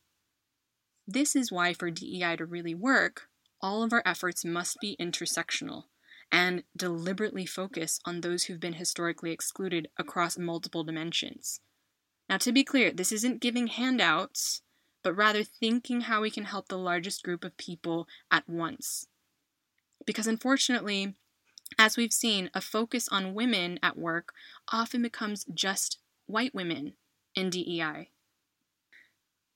This 1.05 1.35
is 1.35 1.51
why, 1.51 1.73
for 1.73 1.89
DEI 1.89 2.35
to 2.37 2.45
really 2.45 2.75
work, 2.75 3.29
all 3.61 3.83
of 3.83 3.91
our 3.91 4.03
efforts 4.05 4.45
must 4.45 4.79
be 4.79 4.95
intersectional 4.99 5.85
and 6.31 6.63
deliberately 6.75 7.45
focus 7.45 7.99
on 8.05 8.21
those 8.21 8.43
who've 8.43 8.59
been 8.59 8.73
historically 8.73 9.31
excluded 9.31 9.87
across 9.97 10.37
multiple 10.37 10.83
dimensions. 10.83 11.61
Now, 12.29 12.37
to 12.39 12.51
be 12.51 12.63
clear, 12.63 12.91
this 12.91 13.11
isn't 13.11 13.41
giving 13.41 13.67
handouts, 13.67 14.61
but 15.07 15.15
rather 15.15 15.41
thinking 15.41 16.01
how 16.01 16.19
we 16.19 16.29
can 16.29 16.43
help 16.43 16.67
the 16.67 16.77
largest 16.77 17.23
group 17.23 17.45
of 17.45 17.55
people 17.55 18.09
at 18.29 18.43
once. 18.49 19.07
Because 20.05 20.27
unfortunately, 20.27 21.15
as 21.79 21.95
we've 21.95 22.11
seen, 22.11 22.49
a 22.53 22.59
focus 22.59 23.07
on 23.07 23.33
women 23.33 23.79
at 23.81 23.97
work 23.97 24.33
often 24.69 25.01
becomes 25.01 25.45
just 25.45 25.99
white 26.25 26.53
women 26.53 26.95
in 27.35 27.49
DEI. 27.49 28.09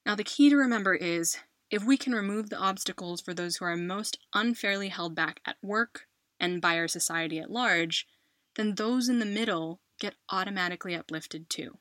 Now, 0.06 0.16
the 0.16 0.24
key 0.24 0.50
to 0.50 0.56
remember 0.56 0.94
is 0.94 1.40
if 1.70 1.84
we 1.84 1.98
can 1.98 2.16
remove 2.16 2.50
the 2.50 2.58
obstacles 2.58 3.20
for 3.20 3.34
those 3.34 3.58
who 3.58 3.66
are 3.66 3.76
most 3.76 4.20
unfairly 4.34 4.88
held 4.88 5.16
back 5.16 5.42
at 5.46 5.58
work 5.62 6.08
and 6.40 6.62
by 6.62 6.78
our 6.78 6.88
society 6.88 7.40
at 7.40 7.52
large, 7.52 8.08
then 8.56 8.76
those 8.76 9.10
in 9.10 9.20
the 9.20 9.26
middle 9.26 9.82
get 10.00 10.16
automatically 10.30 10.96
uplifted 10.96 11.50
too. 11.50 11.78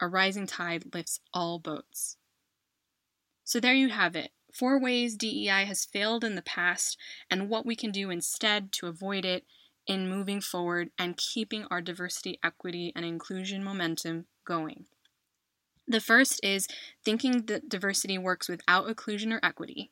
A 0.00 0.06
rising 0.06 0.46
tide 0.46 0.94
lifts 0.94 1.20
all 1.32 1.58
boats. 1.58 2.18
So 3.50 3.58
there 3.58 3.74
you 3.74 3.88
have 3.88 4.14
it 4.14 4.30
four 4.54 4.80
ways 4.80 5.16
DEI 5.16 5.64
has 5.64 5.84
failed 5.84 6.22
in 6.22 6.36
the 6.36 6.40
past 6.40 6.96
and 7.28 7.48
what 7.48 7.66
we 7.66 7.74
can 7.74 7.90
do 7.90 8.08
instead 8.08 8.70
to 8.74 8.86
avoid 8.86 9.24
it 9.24 9.44
in 9.88 10.08
moving 10.08 10.40
forward 10.40 10.90
and 10.96 11.16
keeping 11.16 11.64
our 11.68 11.80
diversity, 11.80 12.38
equity, 12.44 12.92
and 12.94 13.04
inclusion 13.04 13.64
momentum 13.64 14.26
going. 14.44 14.84
The 15.88 16.00
first 16.00 16.38
is 16.44 16.68
thinking 17.04 17.46
that 17.46 17.68
diversity 17.68 18.16
works 18.18 18.48
without 18.48 18.86
inclusion 18.86 19.32
or 19.32 19.40
equity. 19.42 19.90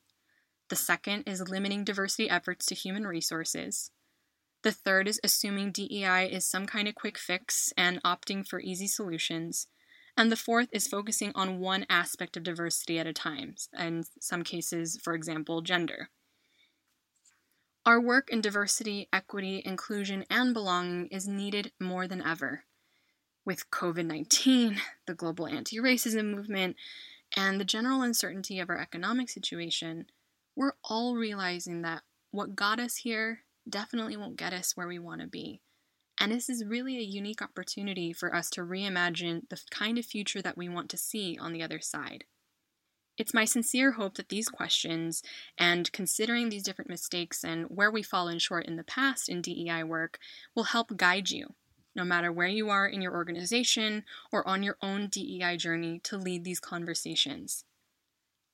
The 0.69 0.77
second 0.77 1.25
is 1.27 1.49
limiting 1.49 1.83
diversity 1.83 2.31
efforts 2.31 2.65
to 2.67 2.77
human 2.77 3.09
resources. 3.09 3.91
The 4.63 4.71
third 4.71 5.09
is 5.09 5.19
assuming 5.25 5.73
DEI 5.73 6.31
is 6.31 6.47
some 6.47 6.67
kind 6.67 6.87
of 6.87 6.95
quick 6.95 7.19
fix 7.19 7.73
and 7.77 8.01
opting 8.05 8.47
for 8.47 8.61
easy 8.61 8.87
solutions. 8.87 9.67
And 10.19 10.33
the 10.33 10.37
fourth 10.37 10.69
is 10.73 10.89
focusing 10.89 11.31
on 11.37 11.61
one 11.61 11.87
aspect 11.89 12.37
of 12.37 12.43
diversity 12.43 12.99
at 12.99 13.07
a 13.07 13.13
time, 13.13 13.55
in 13.79 14.03
some 14.19 14.43
cases, 14.43 14.99
for 15.01 15.15
example, 15.15 15.63
gender. 15.63 16.11
Our 17.87 18.01
work 18.01 18.29
in 18.29 18.41
diversity, 18.41 19.09
equity, 19.13 19.63
inclusion, 19.65 20.25
and 20.29 20.53
belonging 20.53 21.07
is 21.07 21.29
needed 21.29 21.71
more 21.79 22.09
than 22.09 22.21
ever 22.21 22.65
with 23.45 23.71
COVID 23.71 24.07
19, 24.07 24.81
the 25.07 25.15
global 25.15 25.47
anti 25.47 25.77
racism 25.77 26.35
movement, 26.35 26.75
and 27.37 27.61
the 27.61 27.65
general 27.65 28.03
uncertainty 28.03 28.59
of 28.59 28.69
our 28.71 28.81
economic 28.81 29.29
situation, 29.29 30.07
we're 30.57 30.75
all 30.83 31.15
realizing 31.15 31.83
that 31.83 32.03
what 32.33 32.57
got 32.57 32.81
us 32.81 32.97
here 32.97 33.45
definitely 33.69 34.17
won't 34.17 34.37
get 34.37 34.53
us 34.53 34.77
where 34.77 34.89
we 34.89 34.99
want 34.99 35.21
to 35.21 35.29
be. 35.29 35.61
And 36.21 36.33
this 36.33 36.49
is 36.49 36.65
really 36.65 36.99
a 36.99 37.03
unique 37.03 37.43
opportunity 37.43 38.13
for 38.13 38.35
us 38.35 38.51
to 38.51 38.63
reimagine 38.63 39.49
the 39.49 39.61
kind 39.71 39.99
of 39.99 40.05
future 40.05 40.43
that 40.43 40.57
we 40.57 40.69
want 40.69 40.91
to 40.91 40.97
see 40.97 41.39
on 41.41 41.53
the 41.53 41.63
other 41.63 41.81
side. 41.81 42.25
It's 43.17 43.35
my 43.35 43.45
sincere 43.45 43.93
hope 43.93 44.15
that 44.15 44.29
these 44.29 44.49
questions 44.49 45.23
and 45.59 45.91
considering 45.93 46.49
these 46.49 46.63
different 46.63 46.91
mistakes 46.91 47.45
and 47.45 47.67
where 47.67 47.91
we 47.91 48.03
fall 48.03 48.29
in 48.29 48.39
short 48.39 48.67
in 48.67 48.77
the 48.77 48.85
past 48.85 49.29
in 49.29 49.43
DEI 49.43 49.83
work 49.83 50.19
will 50.55 50.65
help 50.65 50.97
guide 50.97 51.31
you 51.31 51.55
no 51.99 52.05
matter 52.05 52.31
where 52.31 52.49
you 52.49 52.71
are 52.71 52.87
in 52.87 53.03
your 53.03 53.13
organization 53.13 54.05
or 54.31 54.47
on 54.47 54.63
your 54.63 54.77
own 54.81 55.09
DEI 55.09 55.57
journey 55.57 55.99
to 56.05 56.17
lead 56.17 56.45
these 56.45 56.61
conversations. 56.61 57.65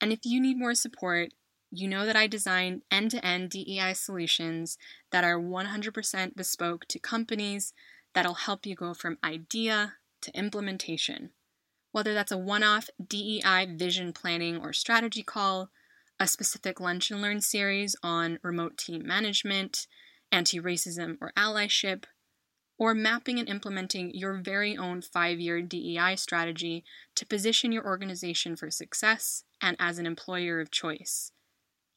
And 0.00 0.12
if 0.12 0.20
you 0.24 0.40
need 0.40 0.59
more 0.59 0.74
support, 0.74 1.35
you 1.77 1.89
know 1.89 2.07
that 2.07 2.17
I 2.17 2.27
design 2.27 2.83
end 2.91 3.11
to 3.13 3.25
end 3.25 3.51
DEI 3.51 3.95
solutions 3.95 4.79
that 5.11 5.25
are 5.25 5.39
100% 5.39 6.37
bespoke 6.37 6.87
to 6.87 6.99
companies 6.99 7.73
that'll 8.15 8.35
help 8.35 8.65
you 8.65 8.75
go 8.77 8.95
from 8.95 9.19
idea 9.25 9.95
to 10.23 10.39
implementation. 10.39 11.31
Whether 11.93 12.15
that's 12.15 12.33
a 12.33 12.39
one 12.39 12.63
off 12.63 12.89
DEI 13.05 13.75
vision 13.77 14.13
planning 14.13 14.57
or 14.57 14.73
strategy 14.73 15.23
call, 15.23 15.71
a 16.19 16.27
specific 16.27 16.81
lunch 16.81 17.11
and 17.11 17.21
learn 17.21 17.41
series 17.41 17.97
on 18.03 18.39
remote 18.43 18.79
team 18.79 19.07
management, 19.07 19.87
anti 20.31 20.61
racism 20.61 21.17
or 21.21 21.33
allyship, 21.37 22.05
or 22.79 22.95
mapping 22.95 23.39
and 23.39 23.49
implementing 23.49 24.13
your 24.15 24.35
very 24.35 24.77
own 24.77 25.03
five 25.03 25.39
year 25.39 25.63
DEI 25.63 26.17
strategy 26.17 26.85
to 27.15 27.27
position 27.27 27.73
your 27.73 27.85
organization 27.85 28.57
for 28.57 28.71
success 28.71 29.45
and 29.61 29.77
as 29.79 29.99
an 29.99 30.07
employer 30.07 30.61
of 30.61 30.71
choice. 30.71 31.33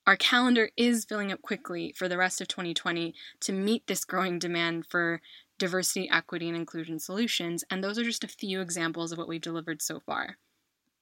Our 0.07 0.15
calendar 0.15 0.69
is 0.77 1.03
filling 1.03 1.33
up 1.33 1.41
quickly 1.41 1.93
for 1.97 2.07
the 2.07 2.17
rest 2.17 2.39
of 2.39 2.47
2020 2.47 3.13
to 3.41 3.51
meet 3.51 3.87
this 3.87 4.05
growing 4.05 4.39
demand 4.39 4.85
for 4.87 5.19
diversity, 5.57 6.09
equity, 6.09 6.47
and 6.47 6.55
inclusion 6.55 6.97
solutions, 6.97 7.65
and 7.69 7.83
those 7.83 7.99
are 7.99 8.05
just 8.05 8.23
a 8.23 8.29
few 8.29 8.61
examples 8.61 9.11
of 9.11 9.17
what 9.17 9.27
we've 9.27 9.41
delivered 9.41 9.81
so 9.81 9.99
far. 9.99 10.37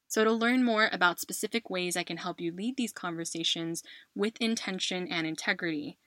So, 0.07 0.23
to 0.23 0.31
learn 0.31 0.63
more 0.63 0.89
about 0.91 1.19
specific 1.19 1.69
ways 1.69 1.95
I 1.95 2.01
can 2.01 2.17
help 2.17 2.41
you 2.41 2.51
lead 2.51 2.77
these 2.77 2.91
conversations 2.91 3.83
with 4.15 4.41
intention 4.41 5.07
and 5.07 5.27
integrity, 5.27 5.99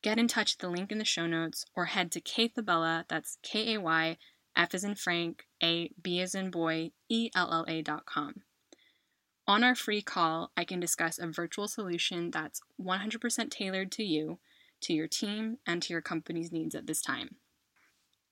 get 0.00 0.18
in 0.18 0.26
touch 0.26 0.54
at 0.54 0.60
the 0.60 0.70
link 0.70 0.90
in 0.90 0.96
the 0.96 1.04
show 1.04 1.26
notes 1.26 1.66
or 1.74 1.86
head 1.86 2.10
to 2.12 2.22
Kay 2.22 2.48
Fabella, 2.48 3.04
that's 3.06 3.36
K 3.42 3.74
A 3.74 3.80
Y 3.80 4.16
F 4.56 4.72
as 4.72 4.82
in 4.82 4.94
Frank, 4.94 5.46
A 5.62 5.90
B 6.00 6.22
as 6.22 6.34
in 6.34 6.50
boy, 6.50 6.92
E 7.10 7.28
L 7.34 7.52
L 7.52 7.66
A 7.68 7.82
dot 7.82 8.06
com. 8.06 8.44
On 9.48 9.62
our 9.62 9.76
free 9.76 10.02
call, 10.02 10.50
I 10.56 10.64
can 10.64 10.80
discuss 10.80 11.18
a 11.18 11.28
virtual 11.28 11.68
solution 11.68 12.32
that's 12.32 12.60
100% 12.80 13.50
tailored 13.50 13.92
to 13.92 14.02
you, 14.02 14.38
to 14.80 14.92
your 14.92 15.06
team, 15.06 15.58
and 15.64 15.80
to 15.82 15.92
your 15.92 16.02
company's 16.02 16.50
needs 16.50 16.74
at 16.74 16.86
this 16.88 17.00
time. 17.00 17.36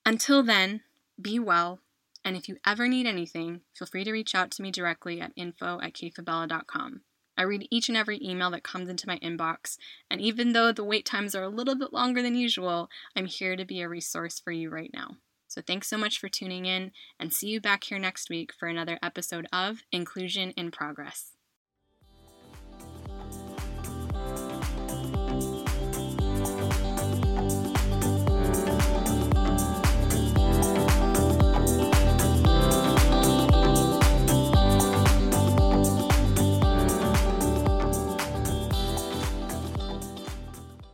Until 0.05 0.43
then, 0.43 0.81
be 1.19 1.39
well, 1.39 1.79
and 2.25 2.35
if 2.35 2.49
you 2.49 2.57
ever 2.65 2.87
need 2.89 3.07
anything, 3.07 3.61
feel 3.73 3.87
free 3.87 4.03
to 4.03 4.11
reach 4.11 4.35
out 4.35 4.51
to 4.51 4.61
me 4.61 4.71
directly 4.71 5.21
at 5.21 5.31
info 5.37 5.79
at 5.81 5.93
kfabella.com. 5.93 7.01
I 7.37 7.43
read 7.43 7.67
each 7.71 7.89
and 7.89 7.97
every 7.97 8.19
email 8.21 8.51
that 8.51 8.63
comes 8.63 8.89
into 8.89 9.07
my 9.07 9.17
inbox, 9.19 9.77
and 10.09 10.19
even 10.19 10.53
though 10.53 10.71
the 10.71 10.83
wait 10.83 11.05
times 11.05 11.33
are 11.33 11.43
a 11.43 11.49
little 11.49 11.75
bit 11.75 11.93
longer 11.93 12.21
than 12.21 12.35
usual, 12.35 12.89
I'm 13.15 13.25
here 13.25 13.55
to 13.55 13.65
be 13.65 13.81
a 13.81 13.89
resource 13.89 14.39
for 14.39 14.51
you 14.51 14.69
right 14.69 14.91
now. 14.93 15.17
So 15.47 15.61
thanks 15.61 15.89
so 15.89 15.97
much 15.97 16.19
for 16.19 16.27
tuning 16.27 16.65
in, 16.65 16.91
and 17.19 17.31
see 17.31 17.47
you 17.47 17.61
back 17.61 17.85
here 17.85 17.99
next 17.99 18.29
week 18.29 18.51
for 18.53 18.67
another 18.67 18.99
episode 19.01 19.47
of 19.53 19.83
Inclusion 19.91 20.51
in 20.51 20.71
Progress. 20.71 21.34